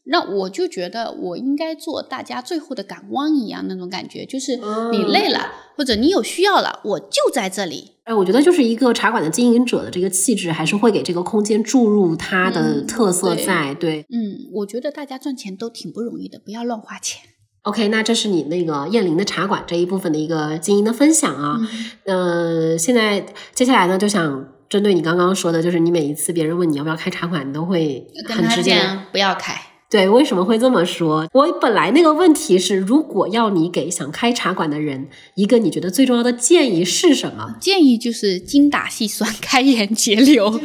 [0.09, 4.57] 那我就觉得我应该做大家最后的港湾一样那种感觉，就是
[4.93, 7.93] 你累了或者你有需要了，我就在这里。
[8.05, 13.75] 哎，我觉得就是一个茶馆的经营者的这个气质，还是会给这个空间注入它的嗯特色对在。
[13.75, 17.23] 对，嗯，我觉得大家赚钱都挺不容易的，不要乱花钱。
[17.63, 21.59] OK，那这是你那个燕林的茶馆这一部分的一个经营的分享啊。
[22.05, 28.81] 嗯、呃，现在接下来呢，就想针对你刚刚说的，就是你每一次别人问你要不要开茶馆，你都会很直接
[29.13, 29.61] 不要开。
[29.89, 31.29] 对，为什么会这么说？
[31.33, 37.55] 我本来那个问题是，如果要你给想开茶馆的人一个你觉得最重要的建议是什么？
[37.61, 40.61] 建议就是精打细算， 开源节流，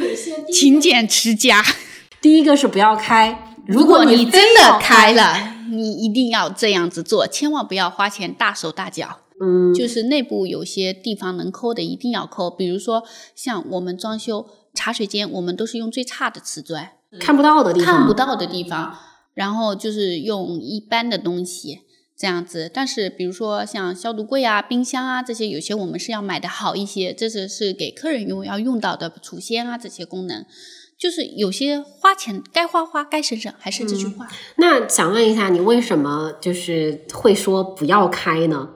[0.52, 1.64] 勤俭持家。
[2.20, 9.20] 第一个是不要开， 如果你真的开，了，你一定要这样子做，千万不要花钱大手大脚。
[9.42, 13.04] 嗯，就是内部有些地方能抠的一定要抠，比如说
[13.36, 18.96] 像我们装修茶水间，我们都是用最差的瓷砖，看不到的地方，看不到的地方，
[19.34, 21.80] 然后就是用一般的东西
[22.16, 22.70] 这样子。
[22.72, 30.46] 但是比如说像消毒柜啊、冰箱啊这些，有些我们是要买的好一些，这是是给客人用要用到的储鲜啊这些功能。
[31.00, 34.28] 就是有些花钱该花花，该省省，还是这句话。
[34.58, 38.70] 那想问一下，你为什么就是会说不要开呢？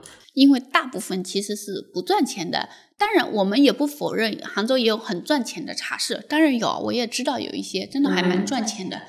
[0.76, 2.68] 大部分其实是不赚钱的。
[2.98, 9.04] 当然，我们也不否认杭州也有很赚钱的茶室，当然有，我也知道有一些真的还蛮赚钱的，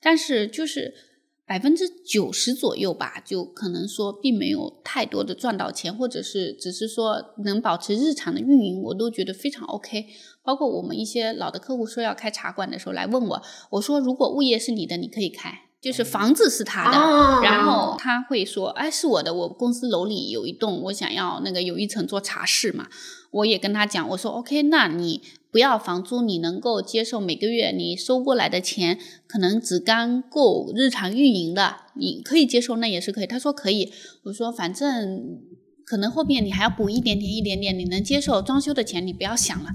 [0.00, 0.94] 但是就是
[1.44, 10.06] 百分之九十左右吧，就可能说并没有太多的赚到钱，或者是只是说能保持日常的运营，我都觉得非常 OK。
[10.44, 15.62] 包括我们一些老的客户说要开茶馆的时候来问我，我说如果物业是你的，你可以开。
[15.80, 22.88] 就是房子是他的，啊然后他会说：“哎，是我的，我公司楼里有一栋，我想要那个有一层做茶室嘛。”
[23.30, 33.92] 我也跟他讲，我说：“OK，那你不要房租，你能够接受每个月你收过来的钱，可能只刚够日常运营的，你可以接受，那也是可以。”他说可以，
[34.24, 35.38] 我说反正
[35.88, 39.70] 可能后面你还要补一点点一点点，你能接受装修的钱，你不要想了，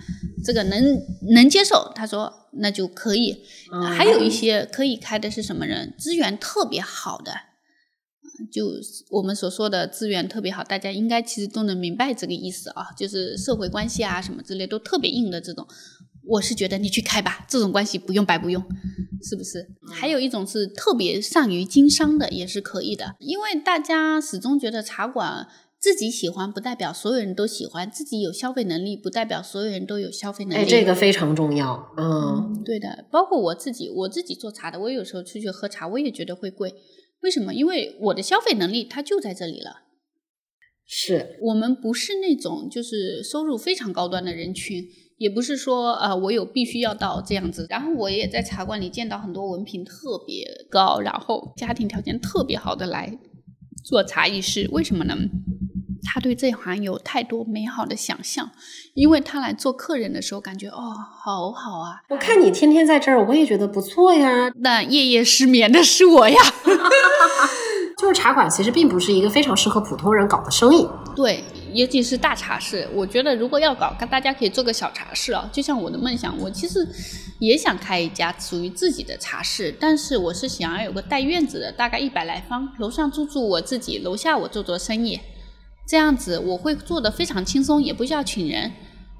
[0.45, 1.01] 这个能
[1.33, 1.91] 能接受。
[1.95, 3.43] 他说那就可以。
[3.73, 5.95] 嗯还有一些可以开的是什么人？
[5.97, 8.67] 资源特别好的，嗯就
[9.09, 15.67] 我们所说的资源特别好，大家应该其实都能明白这个意思啊，就是社会关系啊什么之类都特别硬的这种。
[16.25, 18.63] 我是觉得你去开吧，这种关系不用白不用，
[19.27, 19.67] 是不是？
[19.91, 25.45] 还有一种是特别善于经商的，也是可以的，因为大家始终觉得茶馆
[25.83, 30.61] 自己喜欢，不代表所有人都喜欢；自己有消费能力，不代表所有人都有消费能力。
[30.61, 31.93] 哎，这个非常重要。
[31.97, 36.73] 嗯，对的，包括我自己，我自己做茶的，我有时候出去喝茶，我也觉得会贵。
[37.23, 37.53] 为什么？
[37.53, 39.81] 因为我的消费能力它就在这里了。
[40.85, 44.85] 是，我们不是那种就是收入非常高端的人群，
[45.17, 47.67] 也不是说呃我有必须要到这样子。
[47.69, 53.19] 然后我也在茶馆里见到很多文凭特别高，然后家庭条件特别好的来
[53.83, 55.17] 做茶艺师，为什么呢？
[56.05, 58.51] 他对这行有太多美好的想象，
[58.93, 64.51] 因为他来做客人的时候，感觉哦，好好啊，我看你天天在这儿，我也觉得不错呀。
[64.57, 66.37] 那夜夜失眠的是我呀。
[67.95, 70.85] 就是茶馆其实并不是一个非常适合普通人搞的生意。
[71.15, 71.41] 对，
[71.71, 75.47] 尤其是大茶室，我觉得如果要搞，大家可以做个小茶室啊。
[75.53, 76.85] 就像我的梦想，我其实
[77.39, 85.21] 也想开一家属于自己的茶室，但是我是想要有个带院子的，大概一百来方，楼上住住我自己，楼下我做做生意，
[85.87, 88.71] 这样子我会做的非常轻松，也不需要请人。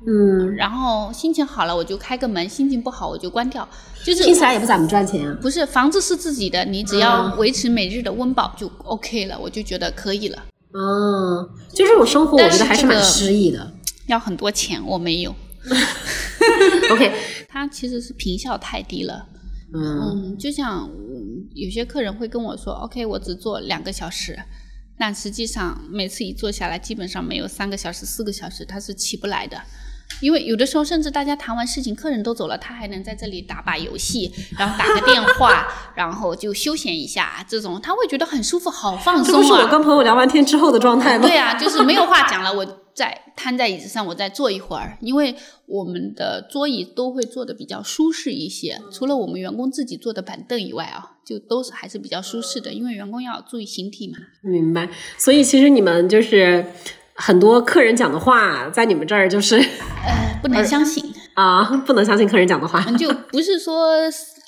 [0.05, 3.67] 嗯，然后心情好了我就开个门，心情不好我就关掉，
[4.03, 5.37] 就是听起来也不怎么赚钱啊。
[5.41, 10.43] 不是房子是自己的，你只要维持每日的温饱就 OK 了，我就觉得可以了。
[10.73, 13.71] 嗯，就这种生活，我觉得还是蛮诗意的。
[14.07, 15.33] 要很多钱，我没有。
[16.91, 17.13] OK，
[17.47, 19.25] 它其实是坪效太低了。
[19.73, 24.37] 嗯嗯，就像嗯有些客人会跟我说，OK，我只做两个小时，
[24.97, 29.61] 但实际上每次一坐下来，基本上没有三个小时、四个小时，他是起不来的。
[30.21, 39.27] 因为有的时候，甚至大家谈完事情，客人都走了，他还能在这里打把游戏，然后打个电话，然后就休闲一下，这种他会觉得很舒服，好放松啊。
[39.27, 41.25] 这不是我跟朋友聊完天之后的状态吗？
[41.25, 45.35] 对啊，就是没有话讲了，我再瘫在椅子上，我再坐一会儿，因为
[45.65, 54.17] 我们的桌椅都会坐的比较舒适一些，除了我们员工自己坐的板凳以外啊，就都是还是比较舒适的，因为员工要注意形体嘛。
[54.41, 54.87] 明白。
[55.17, 56.63] 所以其实你们就是
[57.15, 61.03] 很多客人讲的话，在你们这儿就是呃，不能相信，
[61.35, 62.83] 啊，不能相信客人讲的话。
[62.87, 63.97] 嗯就不是说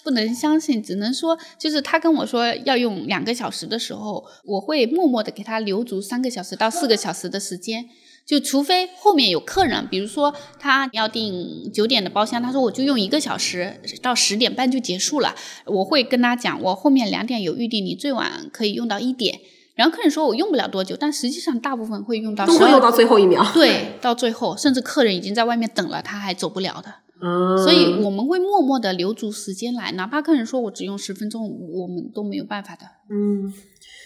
[0.03, 7.86] 不能相信，只能说就是他跟我说要用两个小时的时候，我会默默的给他留足三个小时到四个小时的时间。
[8.26, 15.36] 就除非后面有客人，比如说他要订九点的包厢，他说我就用一个小时到十点半就结束了，
[15.66, 19.41] 我会跟他讲，我后面两点有预定，你最晚可以用到一点。
[19.76, 23.45] 然后客人说我用不了多久，但实际上大部分会用到12都会用到最后一秒。
[23.53, 26.89] 对， 到最后甚至客人已经在外面等了，他还走不了的。
[27.21, 32.86] 嗯，所以我们会默默的留足时间来，哪怕客人说我只用十分钟，我们都没有办法的。
[33.09, 33.53] 嗯，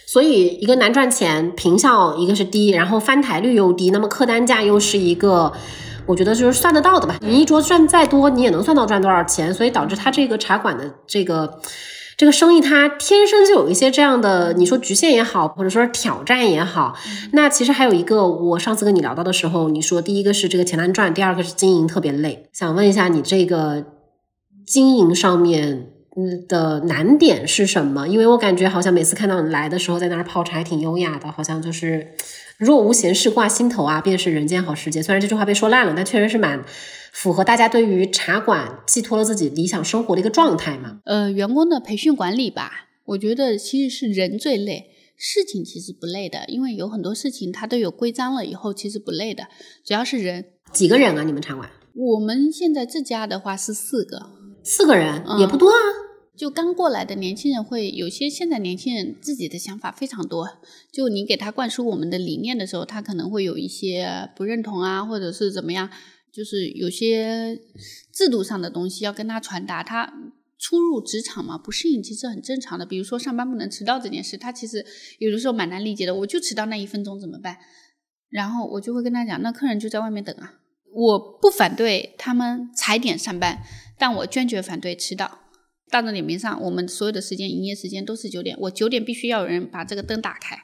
[0.08, 5.52] 所以一个难赚钱，平效一个是低，然后翻台率又低，那么客单价又是一个，
[6.06, 7.16] 我觉得就是算得到的吧。
[7.20, 11.60] 你一桌赚再多，你也能算到赚多少钱，所以导致他这个茶馆的这个。
[12.20, 16.94] 这个生意它天生就有一些这样的，你说局限也好，或者说是挑战也好，
[17.32, 22.50] 那其实还有一个，我上次跟你聊到的时候，你说第一个是这个钱难赚，第二个是经营特别累。
[22.52, 23.86] 想问一下，你这个
[24.66, 25.92] 经营上面
[26.46, 28.06] 的难点是什么？
[28.06, 32.08] 因为我感觉好像每次看到你来的时候，在那儿泡茶还挺优雅的，好像就是
[32.60, 35.02] 若无闲事挂心头啊，便是人间好时节。
[35.02, 36.62] 虽然这句话被说烂了，但确实是蛮。
[37.12, 41.00] 符合大家对于茶馆寄托了自己理想生活的一个状态嘛？
[41.04, 49.48] 呃，员工的培训管理吧，我觉得其实是人最累，事情其实不累的，因为有很多事情它都有规章了以后，其实不累的，
[49.84, 50.44] 主要是人。
[50.72, 51.24] 几个人啊？
[51.24, 51.68] 你们茶馆？
[51.94, 54.30] 我们现在这家的话是四个，
[54.62, 55.76] 四个人也不多啊。
[56.40, 60.48] 就刚过来的年轻人会有些，现在年轻人自己的想法非常多，
[60.90, 65.90] 就你给他灌输我们的理念的时候，他可能会有一些不认同啊，或者是怎么样。
[66.32, 67.60] 就是有些
[68.10, 70.10] 制度上的东西要跟他传达，他
[70.58, 72.86] 初入职场嘛，不适应其实很正常的。
[72.86, 74.82] 比如说上班不能迟到这件事，他其实
[75.18, 76.14] 有的时候蛮难理解的。
[76.14, 77.58] 我就迟到那一分钟怎么办？
[78.30, 80.54] 然后我就会跟他讲，那客人就在外面等啊。
[80.94, 83.58] 我不反对他们踩点上班，
[83.98, 85.49] 但我坚决反对迟到。
[85.90, 90.56] 大众点评上，我们所有的时间营业时间都是九点，我九点必须要有人把这个灯打开，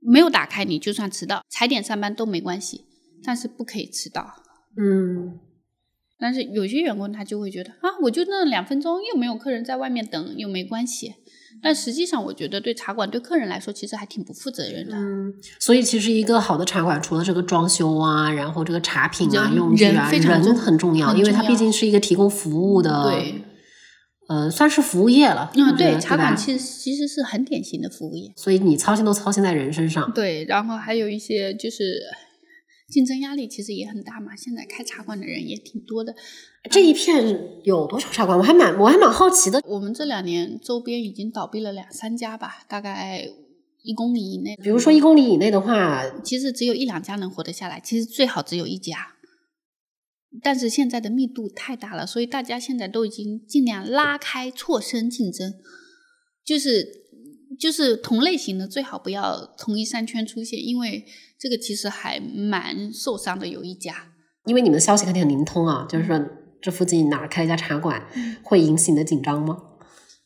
[0.00, 2.84] 没有打开你就算迟到，踩点上班都没关系，
[3.24, 4.42] 但是不可以迟到。
[4.76, 5.38] 嗯，
[6.18, 11.14] 但是有些员工他就会觉得啊，我就那两分钟，又没有客人在外面等，又没关系。
[11.60, 14.94] 但实际上，我觉得对茶馆对客人来说，其实还挺不负责任的。
[14.96, 23.42] 嗯，所以其实一个好的茶馆，除了这个装修啊，然后这个茶品啊、用具啊，人很重要，因为它毕竟是一个提供服务的，对，
[24.28, 25.50] 呃，算是服务业了。
[25.54, 28.32] 嗯，对，茶馆其实其实是很典型的服务业。
[28.36, 30.12] 所以你操心都操心在人身上。
[30.14, 32.00] 对，然后还有一些就是。
[32.90, 36.14] 竞争压力其实也很大嘛，现在开茶馆的人也挺多的。
[36.70, 38.38] 这一片有多少茶馆？
[38.38, 39.60] 我还蛮我还蛮好奇的。
[39.66, 43.28] 我们这两年周边已经倒闭了两三家吧，大概
[43.82, 44.56] 一公里以内。
[44.62, 47.78] 比如说一公里以内的话，其实只有一两家能活得下来。
[47.78, 48.96] 其实最好只有一家，
[50.42, 55.54] 但是现在的密度太大了，所以大家现在都已经尽量拉开错身竞争，
[56.44, 56.86] 就是
[57.58, 61.04] 就是同类型的最好不要同一商圈出现，因为。
[61.40, 63.94] 这个其实还蛮受伤的，有一家，
[64.46, 66.20] 因为你们的消息肯定很灵通啊，就是说
[66.60, 68.04] 这附近哪开了一家茶馆，
[68.42, 69.56] 会引起你的紧张吗？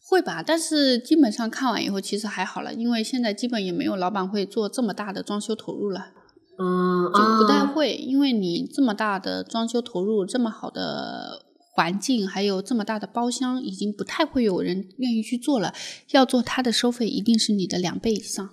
[0.08, 6.14] 会吧，但是基本上看完以后其实还好了，因为现在基本也没有老板会做这么大的装修投入了，
[6.58, 15.72] 嗯，就不太会，因为你这么大的装修投入，这么好的环境，还有这么大的包厢，已经不太会有人愿意去做了，
[16.10, 18.50] 要做它的收费一定是你的两倍以上。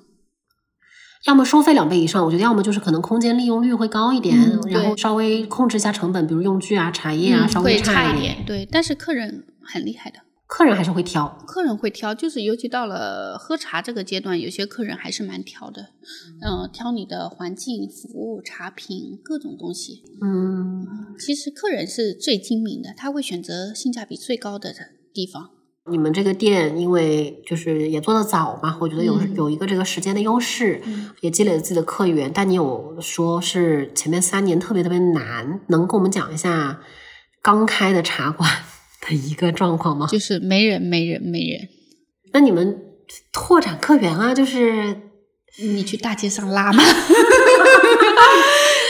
[1.26, 8.38] 要么收费两倍以上，我觉得要么就是可能空间利用率会高一点，然后稍微控制一下成本，比如用具啊、茶叶啊，稍微差一点。
[8.46, 10.20] 对，但是客人很厉害的，
[10.50, 15.92] 客人还是会挑，客人会挑，就是尤其到了喝茶这个阶段，有些客人还是蛮挑的，
[16.42, 20.04] 嗯，挑你的环境、服务、茶品各种东西。
[20.24, 24.74] 嗯，其实客人是最精明的，他会选择性价比最高的
[25.14, 25.52] 地方。
[25.92, 30.82] 你们这个店，因为就是也做的早嘛，我觉得有有一个这个时间的优势，
[31.22, 32.32] 也积累了自己的客源。
[32.34, 36.80] 但你有说是前面三年特别特别难，能跟我们讲一下
[37.44, 38.50] 刚开的茶馆
[39.08, 40.08] 的一个状况吗？
[40.08, 41.68] 就是没人，没人，没人。
[42.34, 42.80] 那你们
[43.32, 44.96] 拓展客源啊，就是
[45.60, 46.84] 你去大街上拉吗？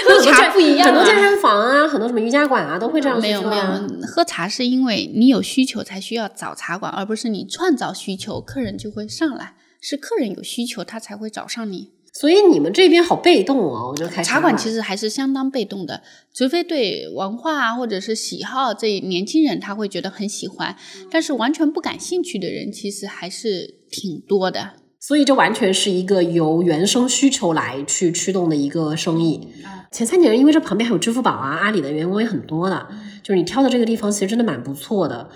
[0.08, 3.20] 喝茶不一样，很多健身房啊，很多什么瑜伽馆啊，都会这样。
[3.22, 3.64] 没有没有，
[4.08, 9.56] 喝茶是因为你有需求才需要找茶馆，而不是你创造需求，客人就会上来。
[9.82, 11.92] 是客人有需求，他才会找上你。
[12.20, 16.02] 所以你们这边好被动啊，我就开始茶馆其实还是相当被动的，
[16.34, 20.76] 除非对文化或者是喜好这年轻人他会觉得很喜欢，
[21.10, 24.72] 但是完全不感兴趣的人其实还是挺多的。
[25.00, 29.48] 所以这完全是一个由原生需求来去驱动的一个生意。
[29.94, 32.86] 前三年，因为这旁边还有支付宝啊、阿里的员工也很多的，
[33.24, 35.30] 就是你挑的这个地方其实真的蛮不错的，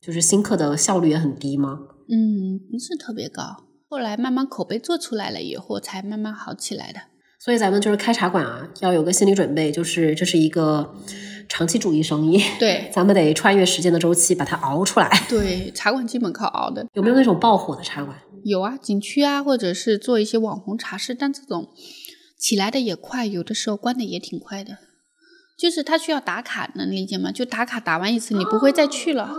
[0.00, 1.80] 就是新客的效率也很低吗？
[2.08, 3.42] 嗯，不是特别高。
[3.90, 7.00] 后来慢慢口碑做出来了以后，才慢慢好起来的。
[7.40, 10.94] 所以咱们就是开茶馆啊，要有个心理准备，就是这是一个
[11.48, 12.40] 长期主义生意。
[12.60, 15.10] 对，咱们得穿越时间的周期把它熬出来。
[15.28, 16.86] 对，茶馆基本靠熬的。
[16.92, 18.16] 有没有那种爆火的茶馆？
[18.44, 21.68] 有啊，景区啊，或者是做一些网红茶室，但这种。
[22.38, 24.78] 起来的也快，有的时候关的也挺快的。
[25.58, 27.30] 就是它需要打卡，能理解吗？
[27.30, 29.34] 就打卡打完一次，你不会再去了。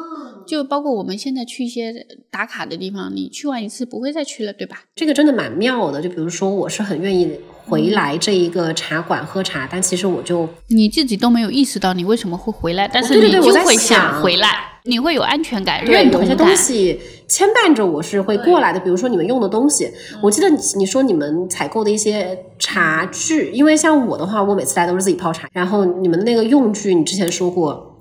[0.51, 4.83] 就包括我们现在去一些打卡的地方，你去完一次不会再去了，对吧？
[4.93, 6.01] 这个真的蛮妙的。
[6.01, 7.31] 就比如说，我是很愿意
[7.65, 14.49] 回来这一个茶馆喝茶，但其实我就你自己都没有意识到你为什么会回来，但是你就会想想回来，
[14.83, 16.53] 你会有安全感、对认同感有些东。
[16.53, 16.99] 西
[17.29, 18.79] 牵绊着我是会过来的。
[18.81, 19.89] 比如说你们用的东西，
[20.21, 27.95] 我记得你你说你们采购的一些茶具，因为像我的话，我每次来都是自己泡茶，然后你们那个用具，你之前说过，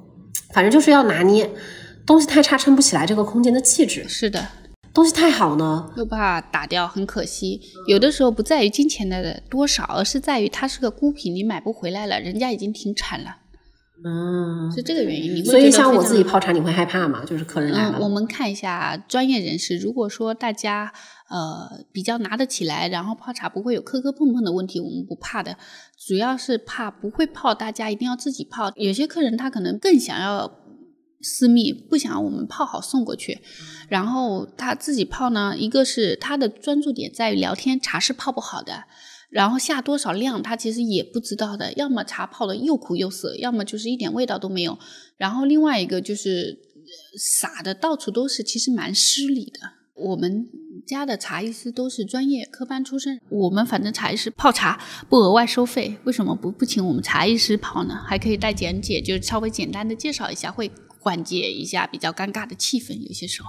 [0.53, 1.49] 反正就是要拿捏。
[2.11, 4.45] 东西太差撑不起来这个空间的气质，是的，
[4.93, 7.61] 东西太好呢，又怕打掉，很可惜。
[7.87, 13.37] 有的时候不在于金钱的多少，而是在于它是个孤品，你买不回来了，人家已经停产了，
[14.05, 14.73] 嗯。
[14.73, 15.37] 是这个原因。
[15.37, 17.25] 你会所以像我自己泡茶，你会害怕吗？
[17.25, 20.93] 就是客人来嗯，我，们看一下专业人士，如果说大家
[21.29, 25.57] 呃比较拿得起来，然后泡茶不会有磕磕碰碰的问题，我们不怕的。
[25.97, 28.73] 主要是怕不会泡，大家一定要自己泡。
[28.75, 30.49] 有些客人他可能更想要
[31.23, 33.41] 私密，不想要我们泡好送过去，
[33.89, 38.85] 然后他自己泡呢，一个是他的专注点在于聊天，茶是泡不好的。
[39.29, 41.73] 然后下多少量，他其实也不知道的。
[41.75, 44.77] 要么茶泡的又苦又涩，要么就是一点味道都没有。
[45.17, 49.61] 然后另外一个就是呃洒的到处都是，其实蛮失礼的。
[49.95, 50.49] 我们
[50.85, 58.03] 家的茶艺师都是专业科班出身，我们反正茶艺师泡茶不额外收费，为什么不不请我们茶艺师泡呢？
[58.05, 60.69] 还可以带讲解，就是稍微简单的介绍一下，会
[61.01, 62.93] 缓解一下比较尴尬的气氛。
[63.09, 63.49] 有些时候，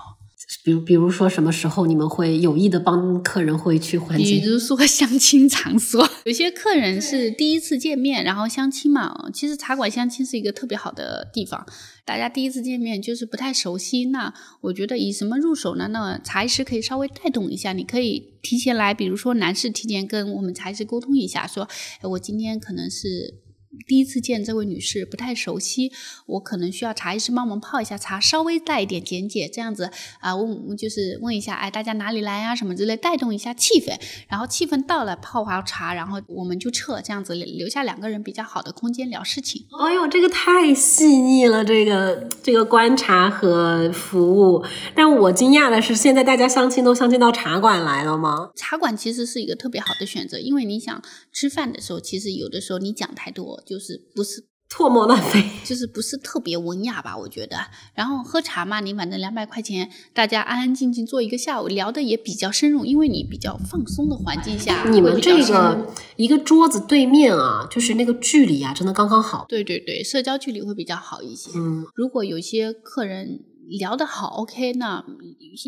[0.64, 4.45] 比如比如说什么时候你们会有意的帮客人会去缓解比？
[4.45, 9.30] 如说 相亲场所，有些客人是第一次见面，然后相亲嘛。
[9.34, 11.66] 其实茶馆相亲是一个特别好的地方，
[12.06, 14.06] 大家第一次见面就是不太熟悉。
[14.06, 15.89] 那我觉得以什么入手呢？
[15.89, 21.68] 那茶艺师可以稍微带动一下，你可以提前来，比如说男士提前跟我们茶艺师沟通一下，说，
[22.02, 23.41] 哎，我今天可能是。
[23.88, 25.91] 第一次见这位女士不太熟悉，
[26.26, 33.97] 我可能需要茶艺师帮忙泡一下茶，稍微带一点简解，这样子啊，问就是问一下，哎，大家哪里来啊，什么之类，带动一下气氛。
[34.28, 39.65] 然后气氛到了，泡好茶，然后我们就撤，这样子留下两个人比较好的空间聊事情。
[39.80, 44.65] 哎呦，这个太细腻了，这个这个观察和服务。
[44.93, 48.51] 但我惊讶的是，现在大家相亲都相亲到茶馆来了吗？
[48.55, 51.01] 茶馆其实是一个特别好的选择，因为你想
[51.32, 55.43] 吃饭的时候，其实有的时候你讲太多，就是不是唾沫乱飞。
[55.64, 57.55] 就是不是特别文雅吧，我觉得。
[57.93, 69.45] 然后喝茶嘛，你反正两百块钱，大家安安静静坐一个下午，聊的也比较深入，因为你比较放松的环境下，你们这个一个桌子对面啊，就是那个距离啊，真的刚刚好。
[69.47, 71.51] 对对对，社交距离会比较好一些。
[71.55, 73.39] 嗯，如果有些客人
[73.70, 75.05] 聊得好，OK，那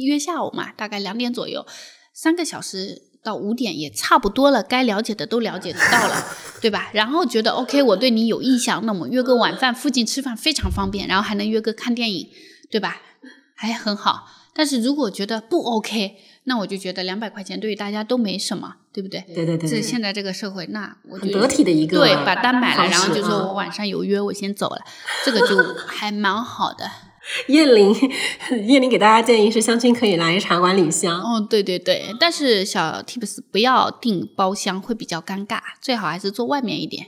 [0.06, 1.66] 约下午嘛，大概两点左右，
[2.14, 6.26] 三个小时到五点也差不多了，该了解的都了解得到了，
[6.62, 6.90] 对吧？
[6.94, 12.30] 然后觉得 OK，我对你有印象，那我们约个晚饭附近吃饭非常方便，然后还能约个看电影，
[12.70, 13.02] 对吧？
[13.56, 14.28] 还很好。
[14.56, 19.22] 但是如果觉得不 OK，那我就觉得两百块钱对于大家都没什么，对不对？
[19.22, 24.82] 对对对对这现在这个社会，那我很觉得得体的一个对，把单买了，然后就说我晚上有约，我先走了，
[25.26, 25.58] 这个就
[25.88, 26.92] 还蛮好的。
[27.48, 27.96] 叶玲，
[28.66, 31.20] 叶玲给大家建议是，相亲可以来茶馆里香。
[31.20, 37.08] 哦，对对对，但是小 tips 不要订包厢，会比较尴尬，最好还是坐外面一点，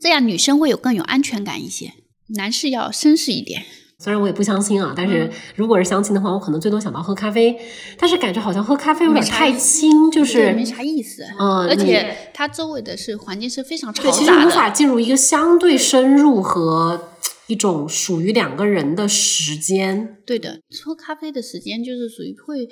[0.00, 1.92] 这样女生会有更有安全感一些，
[2.36, 3.62] 男士要绅士一点。
[3.98, 7.58] 虽然我也不相亲啊，但嗯是如果是相亲的话，我可能最多想到喝咖啡，
[7.98, 11.24] 但是感觉好像喝咖啡有点太轻，就，是没啥意思。
[11.40, 14.68] 嗯而且它周围的是环境是非常对，嘈其实无法。
[14.68, 17.15] 进入一个相对深入和
[17.48, 20.18] 一种属于两个人的时间。
[20.26, 22.68] 对的，喝咖啡的时间就是属于会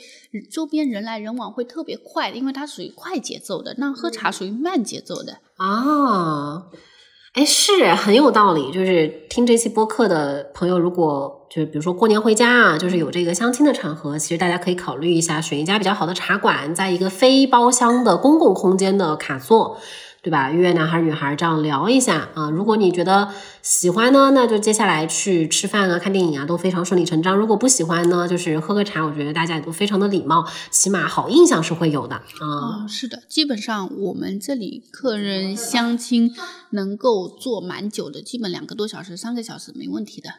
[0.51, 3.75] 周边人来人往会特别快，因为它属于快节奏的。
[3.79, 5.39] 那喝茶属于慢节奏的。
[5.57, 6.65] 啊，
[7.35, 8.73] 哎，是很有道理。
[8.73, 19.79] 就是听这期播客的朋友，如果就是比如说过年回家啊，就是有这个相亲的场合，其实大家可以考虑一下，选一家比较好的茶馆，在一个非包厢的公共空间的卡座。
[20.25, 20.51] 对吧？
[20.51, 22.49] 约男孩女孩这样聊一下啊。
[22.49, 23.29] 如果你觉得
[23.61, 27.37] 喜欢呢，那就接下来去吃饭啊、看电影啊都非常顺理成章。
[27.37, 32.89] 如果不喜欢呢，就是喝个茶，我觉得大家也都非常的礼貌，起码好印象是会有的啊。
[32.89, 36.35] 是的，基本上我们这里客人相亲
[36.71, 40.31] 能够坐蛮久的，基本两个多小时、三个小时没问题的。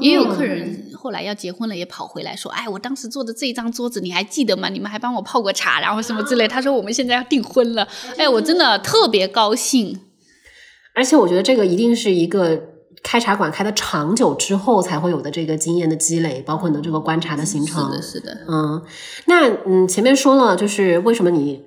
[0.00, 4.68] 也有客人后来要结婚了，也跑回来说：“哎，我当时坐的这张桌子你还记得吗？
[4.68, 7.86] 你们还帮我泡过茶，然后什么之类。”他说：“我们现在要订婚了。”
[8.18, 10.00] 哎，我真的特别高兴。
[10.94, 12.60] 而且我觉得这个一定是一个
[13.02, 17.90] 开茶馆开的长久之后才会有的这个经验的积累，包括你的这个观察的形成。
[17.92, 18.38] 是的，是的。
[18.48, 18.82] 嗯，
[19.26, 21.62] 那嗯，前面说了，就是为什么你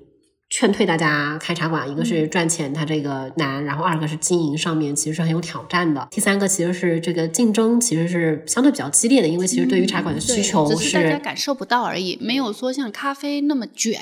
[0.56, 6.06] 劝退大家开茶馆，一个是赚钱，它这个难，然后二个是经营上面其实是很有挑战的。
[6.12, 14.00] 第三个其实是这个竞争其实是相对比较激烈的，因为其实对于茶馆的需求只是大家感受不到而已，没有说像咖啡那么卷。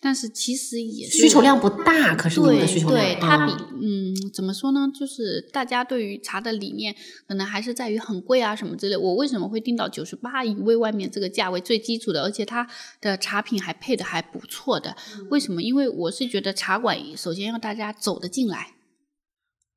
[0.00, 4.88] 但是其实也需求量不大，可是你们的需求量，对它比嗯怎么说呢？
[4.94, 6.94] 就是大家对于茶的理念，
[7.26, 8.96] 可能还是在于很贵啊什么之类。
[8.96, 12.66] 我为什么会定到九十八一位外面这个价位最基础的，而且它
[13.00, 14.96] 的茶品还配的还不错的？
[15.30, 15.62] 为什么？
[15.62, 18.74] 因为我是觉得茶馆首先要大家走得进来。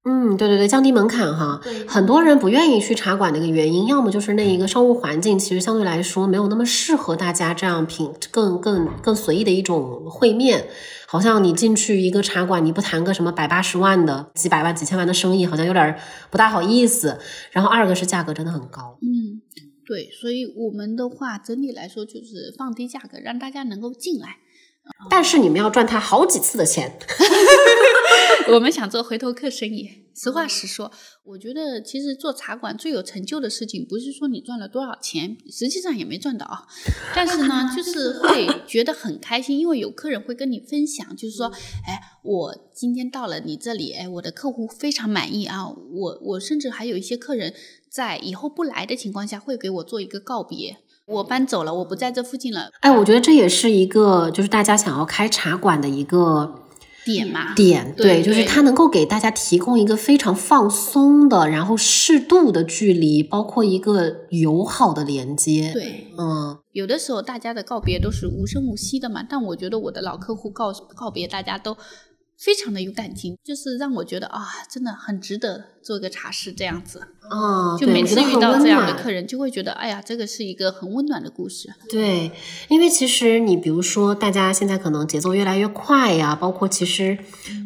[0.04, 10.66] 嗯，对对对，降低门槛哈，很多人不愿意去茶馆的一个原因，要么就是那一个商务环境其实相对来说没有那么适合大家这样品更更更随意的一种会面，
[11.06, 15.96] 好像你进去一个茶馆，你不谈个什么百八十万的、几百万、几千万的生意，好像有点
[16.32, 17.20] 不大好意思。
[17.52, 19.40] 然后二个是价格真的很高，嗯，
[19.86, 24.38] 对，所以我们的话整体来说就是放低价格，让大家能够进来。
[25.10, 26.98] 但是你们要赚他好几次的钱，
[28.54, 29.90] 我们想做回头客生意。
[30.14, 30.92] 实话实说，
[31.24, 36.68] 我觉得其实做茶馆最有成就的事情，不是说你赚了多少钱，实际上也没赚到，
[37.16, 41.48] 但是呢，就是会觉得很开心，因为有客人会跟你分享，就是说，
[41.88, 47.54] 哎，我今天到了你这里，哎，我的客户非常满意啊，我我甚至还有一些客人
[47.90, 50.78] 在以后不来的情况下，会给我做一个告别。
[51.12, 52.70] 我搬走了，我不在这附近了。
[52.80, 56.56] 哎，我觉得这也是一个，就是大家想要开茶馆的一个
[57.06, 57.54] 点嘛。
[57.56, 65.72] 点对，就是它能够给大家提供一个非常放松的，然后适度的距离，包括一个友好的连接。
[65.74, 71.78] 对，嗯，有的时候大家的告别都是无声无息的嘛，但我觉得我的老客户告告别，大家都。
[72.44, 77.78] 非常的有感情，就是让我觉得啊，真的很值得做个茶室这样子哦。
[77.80, 81.72] 就每次遇到这样的客人，就会觉得哎呀，这个是一个很温暖的故事。
[81.88, 82.32] 对，
[82.68, 87.16] 因为其实你比如说，大家现在可能节奏越来越快呀，包括其实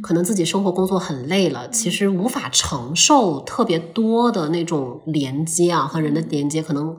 [0.04, 6.98] 可能自己生活工作很累了，其实无法承受特别多的那种连接啊，和人的连接可能。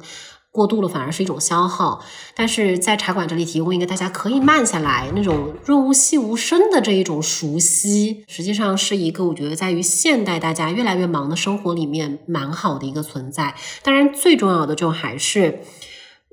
[0.57, 2.03] 过度了反而是一种消耗，
[2.35, 13.55] 但是在茶馆这里提供一个大家可以慢下来那种润物细无声的这一种熟悉，实际上是一个我觉得在于现代大家越来越忙的生活里面蛮好的一个存在。
[13.83, 15.61] 当然，最重要的就还是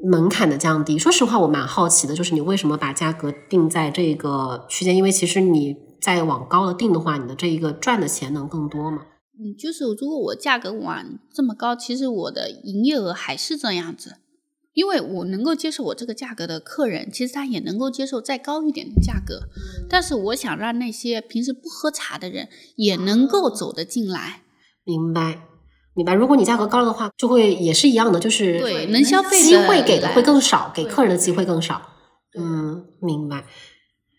[0.01, 0.97] 门槛的降低。
[0.97, 4.95] 说实话，我蛮好奇的，就是你为什么把价格定在这个区间？
[4.95, 8.99] 因为其实你再往高了定的话，你的这一个赚的钱能更多嘛？
[9.39, 14.17] 嗯，就是如果我价格往这么高，其实我的营业额还是这样子，
[14.73, 19.41] 因为我能够接受我这个价格的客人，其实他也能够接受再高一点的价格。
[19.89, 24.43] 但是我想让那些平时不喝茶的人也能够走得进来。
[24.83, 25.47] 明白，
[25.95, 26.13] 明白。
[26.13, 31.81] 如果你价格高了的话，就会也是一样的，就是对能消费机会给的会更少，给客人的机会更少。
[32.37, 33.45] 嗯，明白。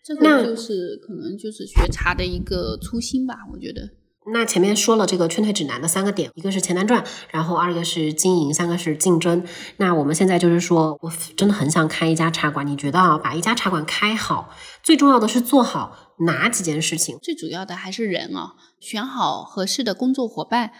[0.03, 3.89] 这个就是可能就是学茶的一个初心吧，我觉得。
[4.33, 9.45] 那前面说了这个劝退指南的三个点，一个是钱难赚，然后二个是经营，三个是竞争。
[9.77, 12.65] 那我们现在就是说，我真的很想开一家茶馆。
[12.65, 14.49] 你觉得啊，把一家茶馆开好，
[14.81, 17.17] 最重要的是做好哪几件事情？
[17.21, 20.71] 最主要的还是人啊，选好合适的工作伙伴，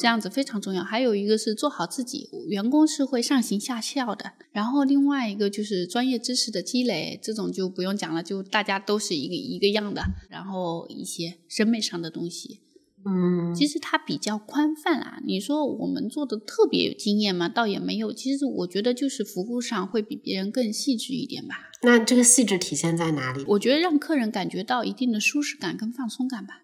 [0.00, 0.84] 这样子非常重要。
[0.84, 4.32] 还有一个是做好自己，员工是会上行下效的。
[4.52, 10.02] 然后另外一个就是专业知识的积累，这种就不用讲了，就大家都是一个一个样的。
[10.30, 12.60] 然后一些审美上的东西。
[13.06, 15.20] 嗯，其实它比较宽泛啦。
[15.24, 17.48] 你说我们做的特别有经验吗？
[17.48, 18.12] 倒也没有。
[18.12, 21.70] 其实我觉得就是服务上会比别人更细致一点吧。
[21.82, 23.44] 那这个细致体现在哪里？
[23.48, 26.62] 我觉得让客人感觉到一定的舒适感跟放松感吧。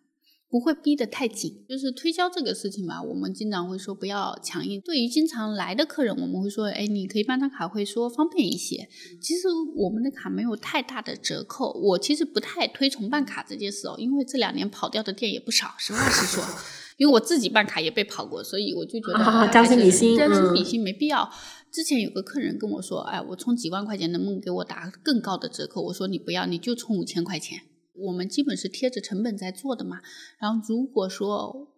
[0.54, 4.80] 不会逼得太紧，就是推销这个事情吧，我们经常会说不要强硬。
[4.82, 8.88] 对于经常来的客人，我们会说，哎，你可以办张卡会说方便一些。
[9.20, 15.74] 其实我们的卡没有太大的折扣，我其实不太推崇办卡这件事哦，因为这两年跑掉的店也不少。
[15.76, 16.44] 实话实说，
[16.98, 21.28] 因为我自己办卡也被跑过，所以我就觉得将心比心，将心比心没必要。
[21.72, 25.82] 之前有个客人跟我说，哎，我充几万块钱能不能给我打更高的折扣？
[25.86, 27.62] 我说你不要，你就充五千块钱。
[27.94, 30.00] 我们基本是贴着成本在做的嘛，
[30.38, 31.68] 然后如果说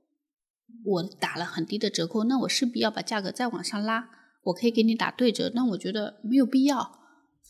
[0.85, 4.09] 我打了很低的折扣，那我势必要把价格再往上拉。
[4.45, 6.79] 我可以给你打对折，那我觉得没有必要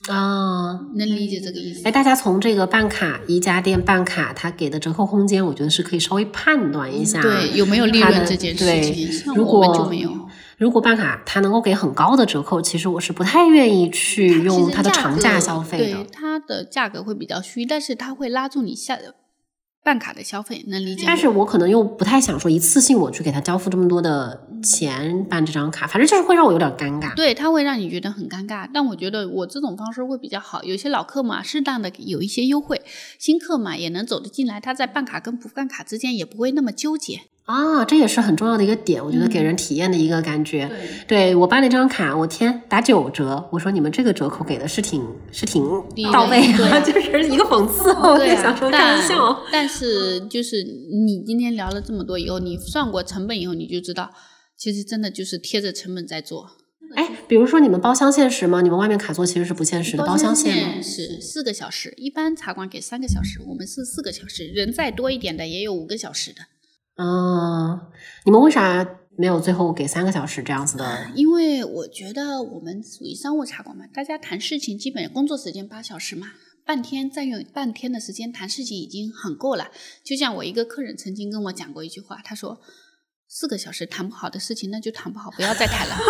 [0.08, 1.82] 啊，能理解这个意思？
[1.84, 9.34] 哎，大家从这个办卡一家店办卡，他给的折扣空间，我觉得是可以稍微判断一下，对有没有利润这件事情。
[9.34, 10.25] 如果就没有。
[10.56, 16.02] 如果办卡他能够给很高的折扣，其实我是不太愿意去用它的长价消费的。
[16.02, 18.98] 对，它的价格会比较虚，但是它会拉住你下
[19.84, 21.04] 办卡的消费，能理解？
[21.06, 27.14] 但是我可能又不太想说一次性我去给他交付这么多的钱办这张卡，反正就是会让我有点尴尬。
[27.14, 28.68] 对，它会让你觉得很尴尬。
[28.74, 30.64] 但我觉得我这种方式会比较好。
[30.64, 32.78] 有些老客嘛，适当的有一些优惠；
[33.18, 34.60] 新客嘛，也能走得进来。
[34.60, 37.20] 他在办卡跟不办卡之间也不会那么纠结。
[37.46, 40.68] 啊，这也是很重要的一个点，我觉得给人体验的一个感觉。
[41.06, 43.48] 对我办了一张卡，我天，打九折！
[43.52, 45.62] 我说你们这个折扣给的是挺是挺
[46.12, 47.88] 到位啊，就 是一个讽刺。
[47.90, 49.38] 我在想说开玩笑。
[49.52, 54.10] 但是就是你今天聊了这么多以后，你算过成本以后，你就知道，
[54.56, 56.50] 其实真的就是贴着成本在做。
[56.96, 58.60] 哎，比如说你们包厢限时吗？
[58.60, 66.40] 你们外面卡座其实是不限时的，包厢限是四个小时，一般茶馆给三个小时，我们是四个小时，人再多一点的也有五个小时的。
[66.96, 67.80] 嗯，
[68.24, 68.86] 你们为啥
[69.16, 71.10] 没有最后给三个小时这样子的？
[71.14, 76.32] 因为我觉得我们属于商务茶馆嘛，大家谈事情基本工作时间八小时嘛，
[76.64, 79.70] 半天占用半天的时间谈事情已经很够了。
[80.02, 82.60] 就像我一个客人曾经跟我讲过一句话，他说
[83.28, 85.96] ：“四个小时谈不好的事情，那就谈不好，不要再谈了。”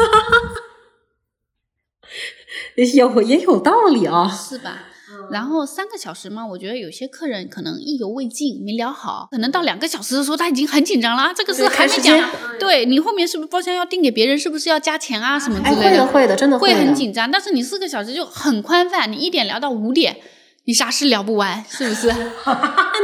[2.95, 4.84] 有也有道理啊，是吧？
[5.30, 11.32] 然后三个小时嘛，我觉得有些客人可能意犹未尽，没聊好，可能到两个小时的时候他已经很紧张了。
[11.34, 15.90] 这个是还没讲，对你后面是不是包厢要订给别人，是不是要加钱啊什么之类的？
[15.90, 17.30] 会的，会的，真的会很紧张。
[17.30, 20.16] 但是你四个小时就很宽泛，你一点聊到五点，
[20.64, 22.08] 你啥事聊不完，是不是？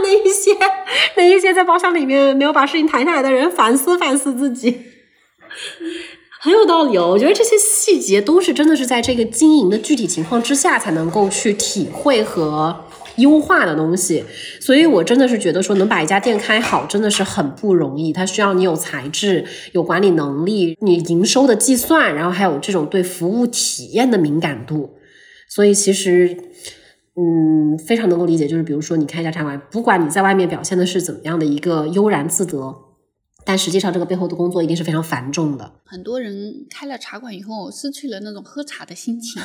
[0.02, 0.56] 那一些
[1.16, 4.82] 那一些在包厢里面没有把事情谈下来的人，反思反思自己。
[6.44, 12.74] 很有道理哦，我觉得这些细节都是真的是在这个经营的具体情况之下才能够去体会和
[13.18, 14.24] 优化的东西，
[14.60, 24.90] 所以我真的是觉得说能把一家店开好真的是很不容易，它需要你有才智、有管理能力、你营收的计算，然后还有这种对服务体验的敏感度。
[25.48, 26.36] 所以其实，
[27.14, 32.74] 嗯，非常能够理解，就是比如说你开一家茶馆，不管你在外面表现的是怎么样的一个悠然自得。
[33.44, 35.72] 但实际上，这个背后的工作一定是非常繁重的。
[35.84, 39.42] 很多人开了茶馆以后，失去了那种喝茶的心情。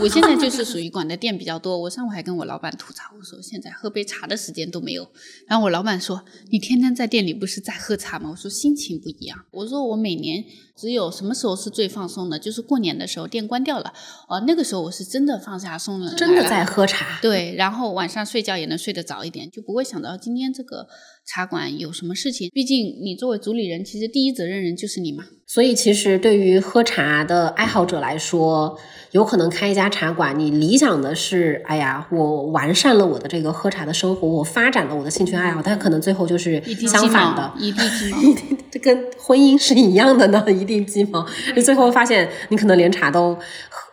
[0.00, 1.78] 我现在就是属于管的店比较多。
[1.78, 5.06] 我上午还跟我老板吐槽，我说现在喝杯茶的时间都没有。
[5.46, 13.92] 然后我老板说：“你天天在店里不是在喝茶吗？”我说：“心情不一样。”我说：“我每年只有什么时候是最放松的，就是过年的时候，店关掉了。
[14.28, 17.20] 哦，那个时候我是真的放下松了，真的在喝茶。
[17.20, 20.88] 对，然后晚上睡觉也能睡得早一点，就不会想到今天这个。”
[21.30, 22.48] 茶馆有什么事情？
[22.54, 25.24] 毕竟你作为主理人，其实第一责任人就是你嘛。
[25.46, 28.78] 所以，其实对于喝茶的爱好者来说，
[29.10, 41.26] 有可能开一家茶馆，你理想的是，哎呀，我完善了我的这个喝茶的生活，我发展了我的兴趣爱好，但可能最后就是相反的，一地鸡毛，一地这跟婚姻是一样的呢，一地鸡毛。
[41.54, 43.38] 你最后发现，你可能连茶都。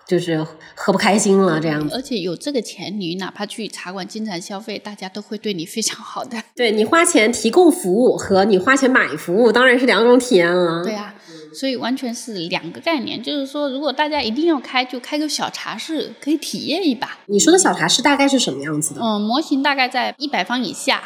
[0.07, 0.45] 就是
[0.75, 6.37] 喝不开心了这样子，而且有这个钱，你哪怕去茶馆经常消费，大家都会对你非常好的。
[6.53, 10.83] 对你花钱提供服务和你花钱买服务，当然是两种体验了。
[10.83, 11.15] 对啊，
[11.53, 13.23] 所以完全是两个概念。
[13.23, 17.19] 就是说，如果大家一定要开，就开个小茶室，可以体验一把。
[17.27, 19.01] 你说的小茶室大概是什么样子的？
[19.01, 21.01] 嗯，模型大概在一百方以下，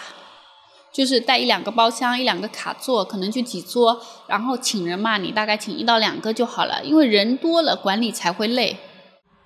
[0.91, 4.01] 就是带一两个包厢，一两个卡座，可能就几桌。
[4.27, 8.75] 然后请人嘛，你大概请一到两个就好了，因为人多了管理才会累。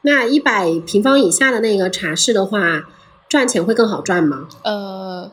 [0.04, 2.90] 那一百平方以下的那个茶室的话，
[3.30, 4.48] 赚钱会更好赚吗？
[4.64, 5.32] 呃，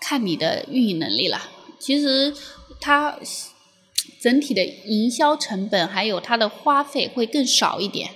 [0.00, 1.38] 看你的运营能力了。
[1.78, 2.32] 其实
[2.80, 3.18] 它
[4.20, 8.10] 整体的营销成本还有它的花费会更少一点。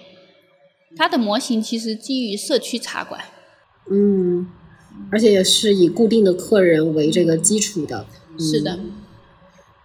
[0.96, 3.24] 它的模型其实基于社区茶馆。
[3.90, 4.46] 嗯，
[5.10, 8.06] 而且也是以固定的客人为这个基础的。
[8.38, 8.78] 是的。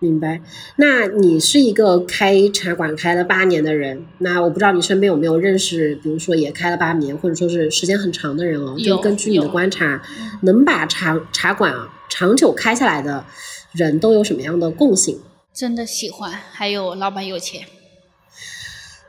[0.01, 0.41] 明白，
[0.77, 8.77] 那你是一个开茶馆开了八年的人，那我不知道你身边有没有认识，比如说也开了八年，或者说是时间很长的人哦。
[8.79, 10.01] 就根据你的观察，
[10.43, 13.25] 能把茶茶馆啊长久开下来的
[13.73, 15.19] 人都有什么样的共性？
[15.53, 17.65] 真的喜欢，还有老板有钱。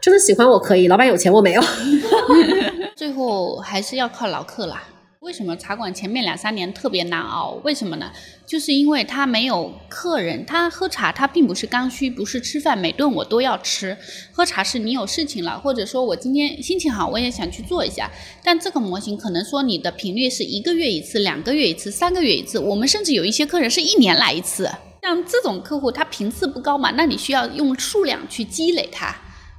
[0.01, 1.63] 真的喜欢我可以，老板有钱我没有。
[2.97, 4.83] 最后还是要靠老客啦。
[5.21, 7.61] 为什么茶馆前面两三年特别难熬？
[7.63, 8.11] 为什么呢？
[8.47, 13.95] 就是因为他没有客人，他喝茶他并不是刚需，不是吃饭每顿我都要吃。
[14.33, 18.11] 喝茶是你有事情了，或者说我今天心情好，我也想去做一下。
[18.43, 22.59] 但这个模型可能说你的频率是一个月一次、两个月一次、三个月一次。
[22.59, 24.71] 我们甚至有一些客人是一年来一次。
[25.03, 29.15] 像这种客户，他频次不高嘛，那你需要用数量去积累他。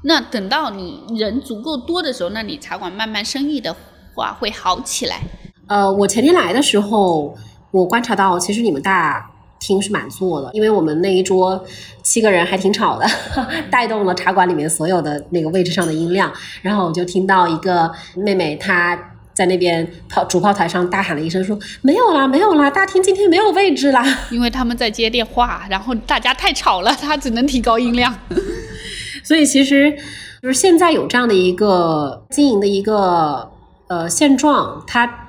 [0.05, 3.75] 那等到你人足够多的时候，那你茶馆慢慢生意的
[4.15, 5.21] 话会好起来。
[5.67, 7.35] 呃，我前天来的时候，
[7.71, 11.63] 我观察到，其实你们大厅是满座的，因为我们那一桌
[12.03, 13.05] 七个人还挺吵的，
[13.71, 16.31] 带动了茶馆里面所有的那个位置上的音量。
[16.61, 18.97] 然后我就听到一个妹妹，她
[19.33, 28.13] 在那边炮主炮台上大喊了一声说：“没有啦，没有啦，大厅今天没有位置啦。”因为他们在接电话，然后大家太吵了，他只能提高音量。
[29.23, 29.89] 所以其实
[30.41, 33.49] 就是现在有这样的一个经营的一个
[33.87, 35.20] 呃现状，它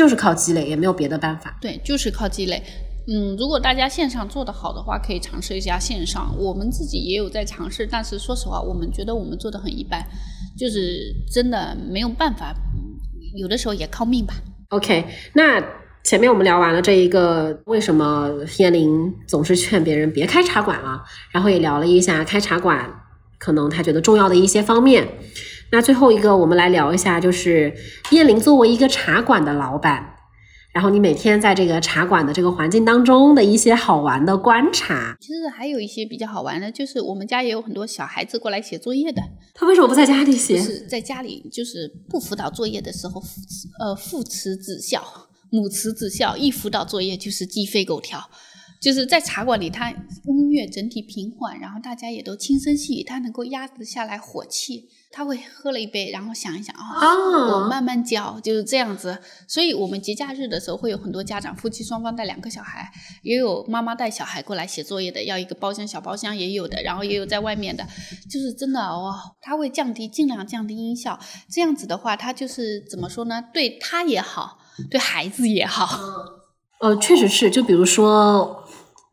[0.00, 1.58] 就是靠积累，也没有别的办法。
[1.60, 2.62] 对，就是靠积累。
[3.06, 6.34] 嗯，如果大家线上做得好的话，可以尝试一下线上。
[6.38, 10.02] 我们自己也有在尝试，但是说实话，我们觉得我们做的很一般，
[10.58, 12.54] 就是真的没有办法。
[13.36, 14.32] 有的时候也靠命吧。
[14.70, 15.62] OK，那
[16.02, 22.90] 前面我们聊完了这一个为什么燕玲总是劝别人别开茶馆了，然后也聊了一下开茶馆
[23.38, 25.06] 可能他觉得重要的一些方面。
[25.72, 27.72] 那最后一个，我们来聊一下，就是
[28.10, 30.16] 燕玲作为一个茶馆的老板。
[30.72, 39.20] 然后你每天在这个茶馆的这个环境当中的一些好玩的观察，其实还有一些比较好玩的，就是我们家也有很多小孩子过来写作业的。
[39.52, 40.60] 他为什么不在家里写？
[40.60, 43.20] 是在家里，就是不辅导作业的时候，
[43.80, 45.02] 呃，父慈子孝，
[45.50, 48.20] 母慈子孝，一辅导作业就是鸡飞狗跳。
[48.80, 54.88] 就是在茶馆里，它音乐整体平缓，然后大家也都轻声细语，它能够压制下来火气。
[55.10, 56.82] 他会喝了一杯，然后想一想啊，
[57.52, 59.18] 我慢慢教，就是这样子。
[59.48, 62.90] 所以，我们节假日的时候会有很多家长，夫妻双方带两个小孩，
[63.22, 67.84] 也有妈妈带小孩过来写作业的，要一个包厢小包厢也有的，然后也有在外面的，
[68.30, 71.18] 就是真的哦，他会降低，尽量降低音效。
[71.50, 73.42] 这样子的话，他就是怎么说呢？
[73.52, 74.58] 对他也好，
[74.90, 75.98] 对孩子也好。
[76.80, 78.64] 呃，确实是，就比如说。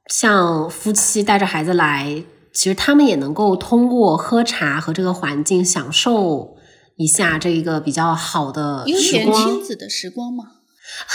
[0.09, 2.23] 像夫妻带着孩子来，
[2.57, 6.57] 其实他们也能够通过喝茶和这个环境享受
[6.95, 9.45] 一下这一个比较好的时光。
[9.45, 10.53] 亲子的时光吗？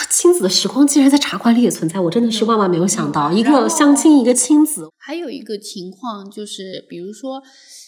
[0.08, 4.88] 亲子的时光竟然在茶馆里也存在，我真的是万万没有想到，一个相亲，一个亲子。
[4.96, 7.42] 还有一个情况就是，比如说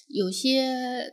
[0.09, 1.13] 有些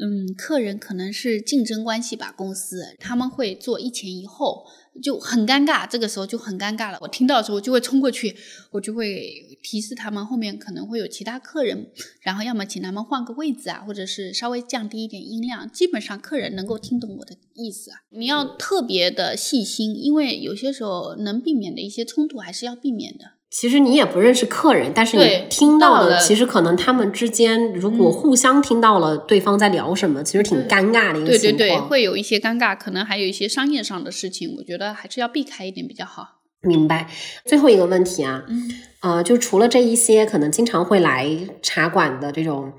[0.00, 4.64] 嗯客人可能是竞争关系吧，公司他们会做一前一后。
[5.00, 6.98] 就很尴尬，这个时候就很尴尬了。
[7.00, 8.34] 我听到的时候就会冲过去，
[8.72, 11.88] 我就会提示他们后面可能会有其他客人，
[12.20, 15.70] 然后要么请他们换个位置啊，或者是稍微降低一点音量。
[15.70, 17.98] 基本上客人能够听懂我的意思啊。
[18.10, 23.32] 你要特别的细心，因为有些时候能避免的一些冲突还是要避免的。
[23.50, 31.52] 其实你也不认识客人，但是你听到的，其实可能他们之间如果互相听到了对方在聊什么，其实挺尴尬的一个情况。
[31.52, 36.37] 对对对，会有一些尴尬，可能还有一些商业上的事情，我觉得还是要避开一点比较好。
[36.62, 37.08] 明白。
[37.44, 41.28] 最后一个问题啊，嗯呃，就除了这一些可能经常会来
[41.62, 42.72] 茶馆的这种。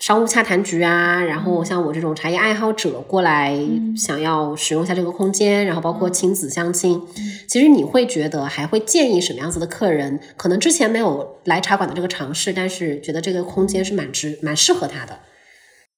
[0.00, 3.58] 商务洽谈局啊，然后像我这种茶叶爱好者过来，
[3.96, 7.02] 想要使用一下这个空间，然后包括亲子相亲，
[7.48, 10.20] 其实你会觉得还会建议什么样子的客人？
[10.36, 15.18] 可能之前没有来茶馆的这个尝试，但是觉得这个空间是蛮值、蛮适合他的。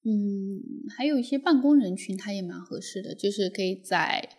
[0.07, 0.65] 嗯，
[0.97, 4.31] 还有一些办公人群，他也蛮合适的，就是可以在。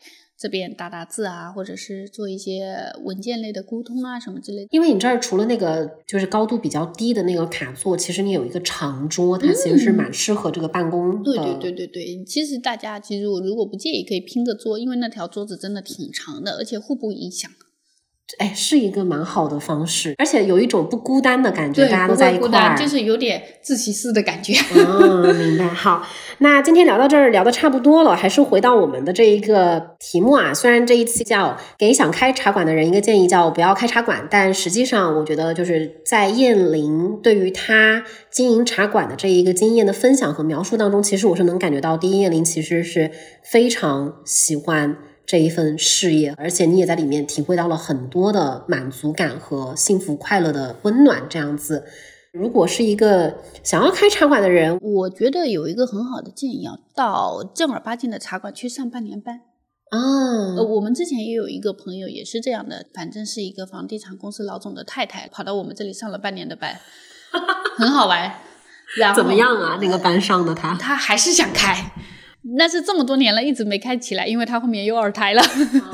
[0.41, 4.67] 这边打打字啊，或者是做一些文件类的沟通啊，什么之类的。
[4.71, 11.21] 因为你这儿除了那个就是高度比较低的那个卡座，其实你有一个长桌，它其实是蛮适合这个办公。
[11.21, 17.51] 对对对对对，其实大家其实如果不介意，可以拼个桌，因为那条桌子真的挺长的，而且互不影响。
[18.37, 24.53] 哎，是一个蛮好的方式，而且有一种不孤单的感觉，大家都在一块儿，就是有点自习室的感觉。
[24.75, 25.65] 嗯，明白。
[25.67, 26.05] 好，
[26.39, 30.53] 那今天聊到这儿，聊的差不多了，还是回到我们的这一个题目啊。
[30.53, 43.11] 虽然这一期叫给想开茶馆的人一个建议，叫不要开茶馆，但实际上我觉得就是在燕玲对于他经营茶馆的这一个经验的分享和描述当中，其实我是能感觉到，第一，燕玲其实是
[43.43, 44.97] 非常喜欢。
[45.25, 51.23] 这一份事业，而且你也在里面体会到了很多的满足感和幸福快乐的温暖。
[51.29, 51.85] 这样子，
[52.33, 59.41] 如果是一个想要开茶馆的人，我觉得有一个很好的建议，啊到正儿八经的茶馆去上半年班
[59.89, 60.55] 啊。
[60.57, 66.79] 呃，我们之前也有一个朋友也是这样的，反正是一个房地产公司老总的太太，跑到我们这里上了半年的班，
[67.77, 68.33] 很好玩。
[69.15, 69.79] 怎么样啊？
[69.81, 71.93] 那个班上的他，他还是想开。
[72.57, 75.43] 那是这么多年了，一直没开起来，因为他后面有二胎了。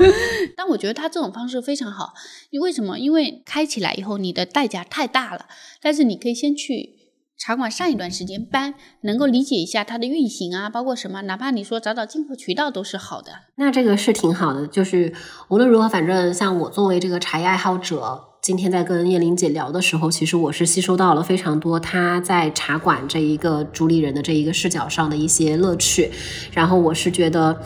[0.56, 2.14] 但我觉得他这种方式非常好，
[2.50, 2.98] 你为什么？
[2.98, 5.46] 因为开起来以后你的代价太大了，
[5.82, 6.96] 但是你可以先去
[7.36, 13.32] 茶馆上一段时间班，能够理解一下它的运行啊，包括什么，哪怕你说找找进货渠道都是好的。
[13.56, 15.12] 那这个是挺好的，就是
[15.48, 18.27] 无论如何，反正像我作为这个茶叶爱好者。
[18.48, 26.10] 今天在跟叶玲姐聊的时候，其实我是吸收到了非常多她在茶馆这一个主理人的这一个视角上的一些乐趣。
[26.54, 27.60] 然后我是觉得，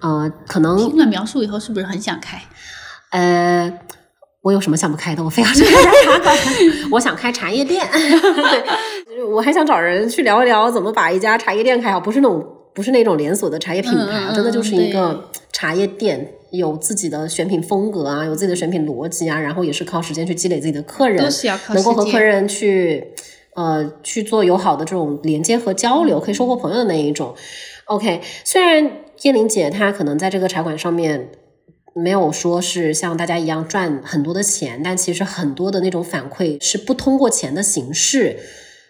[0.00, 2.38] 呃，可能听了描述以后，是不是很想开？
[3.12, 3.72] 呃，
[4.42, 5.24] 我有什么想不开的？
[5.24, 5.72] 我非要去开
[6.04, 6.36] 茶馆，
[6.90, 7.88] 我想开茶叶店。
[9.08, 15.30] 对，我还想找人去聊一聊怎么把一家茶叶店开好，不是那种不是那种连锁的茶叶品牌，真的就是一个。
[15.56, 21.16] 茶叶店有自己的选品风格啊，有自己的选品逻辑啊，然后也是靠时间去积累自己的客人，
[21.72, 23.14] 能够和客人去
[23.54, 27.34] 呃去做友好的这种连接和交流，可以收获朋友的那一种。
[27.86, 31.30] OK，虽然叶玲姐她可能在这个茶馆上面
[31.94, 38.36] 没有说是像大家一样赚很多的钱，但其实很多的那种反馈是不通过钱的形式。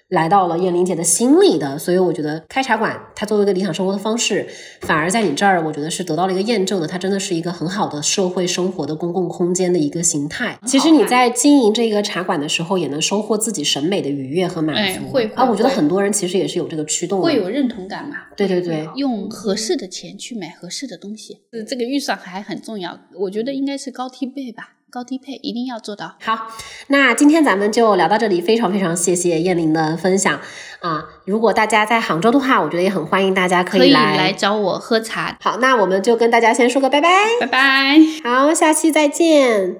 [0.08, 4.46] 来到了燕玲姐的心里的，所以我觉得开茶馆，它作为一个理想生活的方式，
[4.82, 6.86] 反而在你这儿，我觉得是得到了一个验证的。
[6.86, 10.56] 它真的是一个很好的社会生活的公共空间的一个形态。
[10.64, 14.80] 其实你在经营这个茶馆的时候，也能收获自己审美的愉悦和满足。
[14.80, 17.24] 哎会会啊，我觉得很多人其实也是有这个驱动的。
[17.24, 18.16] 会有认同感嘛？
[18.36, 22.96] 对对对，用合适的钱去买合适的东西，呃这个预算还很重要。
[23.18, 26.14] 我觉得应该是高低配吧，高低配一定要做到。
[26.22, 26.46] 好，
[26.86, 30.40] 那今天咱们就聊到这里，非常非常谢谢燕玲的分享
[30.80, 31.04] 啊！
[31.26, 34.16] 如果大家在杭州的话，我觉得也很欢迎大家可可以来。
[34.16, 37.10] 来找我喝茶，好，那我们就跟大家先说个拜拜。
[37.40, 37.98] 拜拜。
[38.24, 39.76] 好，下期再见。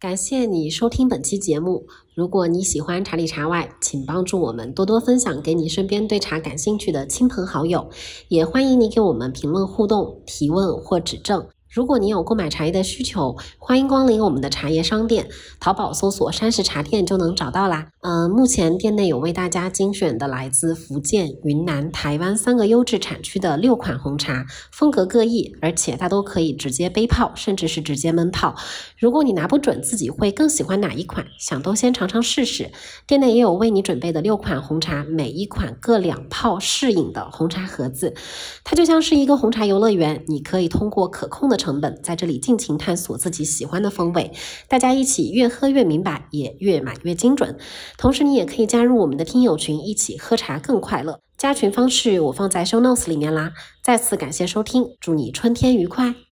[0.00, 1.86] 感谢你收听本期节目。
[2.16, 7.88] 如果你喜欢茶里茶外，请帮助我们多多分享给你身边对茶感兴趣的亲朋好友，
[8.26, 11.46] 也欢迎你给我们评论互动、提问或指正。
[11.74, 17.88] 如果您有购买茶叶的需求，欢迎光临我们的茶叶商店，淘宝搜索“山石茶店”就能找到啦。
[18.06, 28.56] 嗯、目前店内有为大家精选的来自福建、云南、台湾三个优质产区的六款红茶，风格各异，而且它都可以直接杯泡，甚至是直接闷泡。
[28.98, 32.72] 如果你拿不准自己会更喜欢哪一款，想都先尝尝试试。
[33.06, 38.12] 店内也有为你准备的六款红茶，每一款各两泡试饮的红茶盒子，
[38.64, 44.30] 它就像是一个红茶游乐园，你可以通过可控的成本，在这里尽情探索自己喜欢的风味。
[44.68, 47.56] 大家一起越喝越明白，也越买越精准。
[47.96, 51.20] 同时，你也可以加入我们的听友群，一起喝茶更快乐。
[51.36, 53.52] 加群方式我放在 show notes 里面啦。
[53.82, 56.14] 再次感谢收听，祝你春天愉快。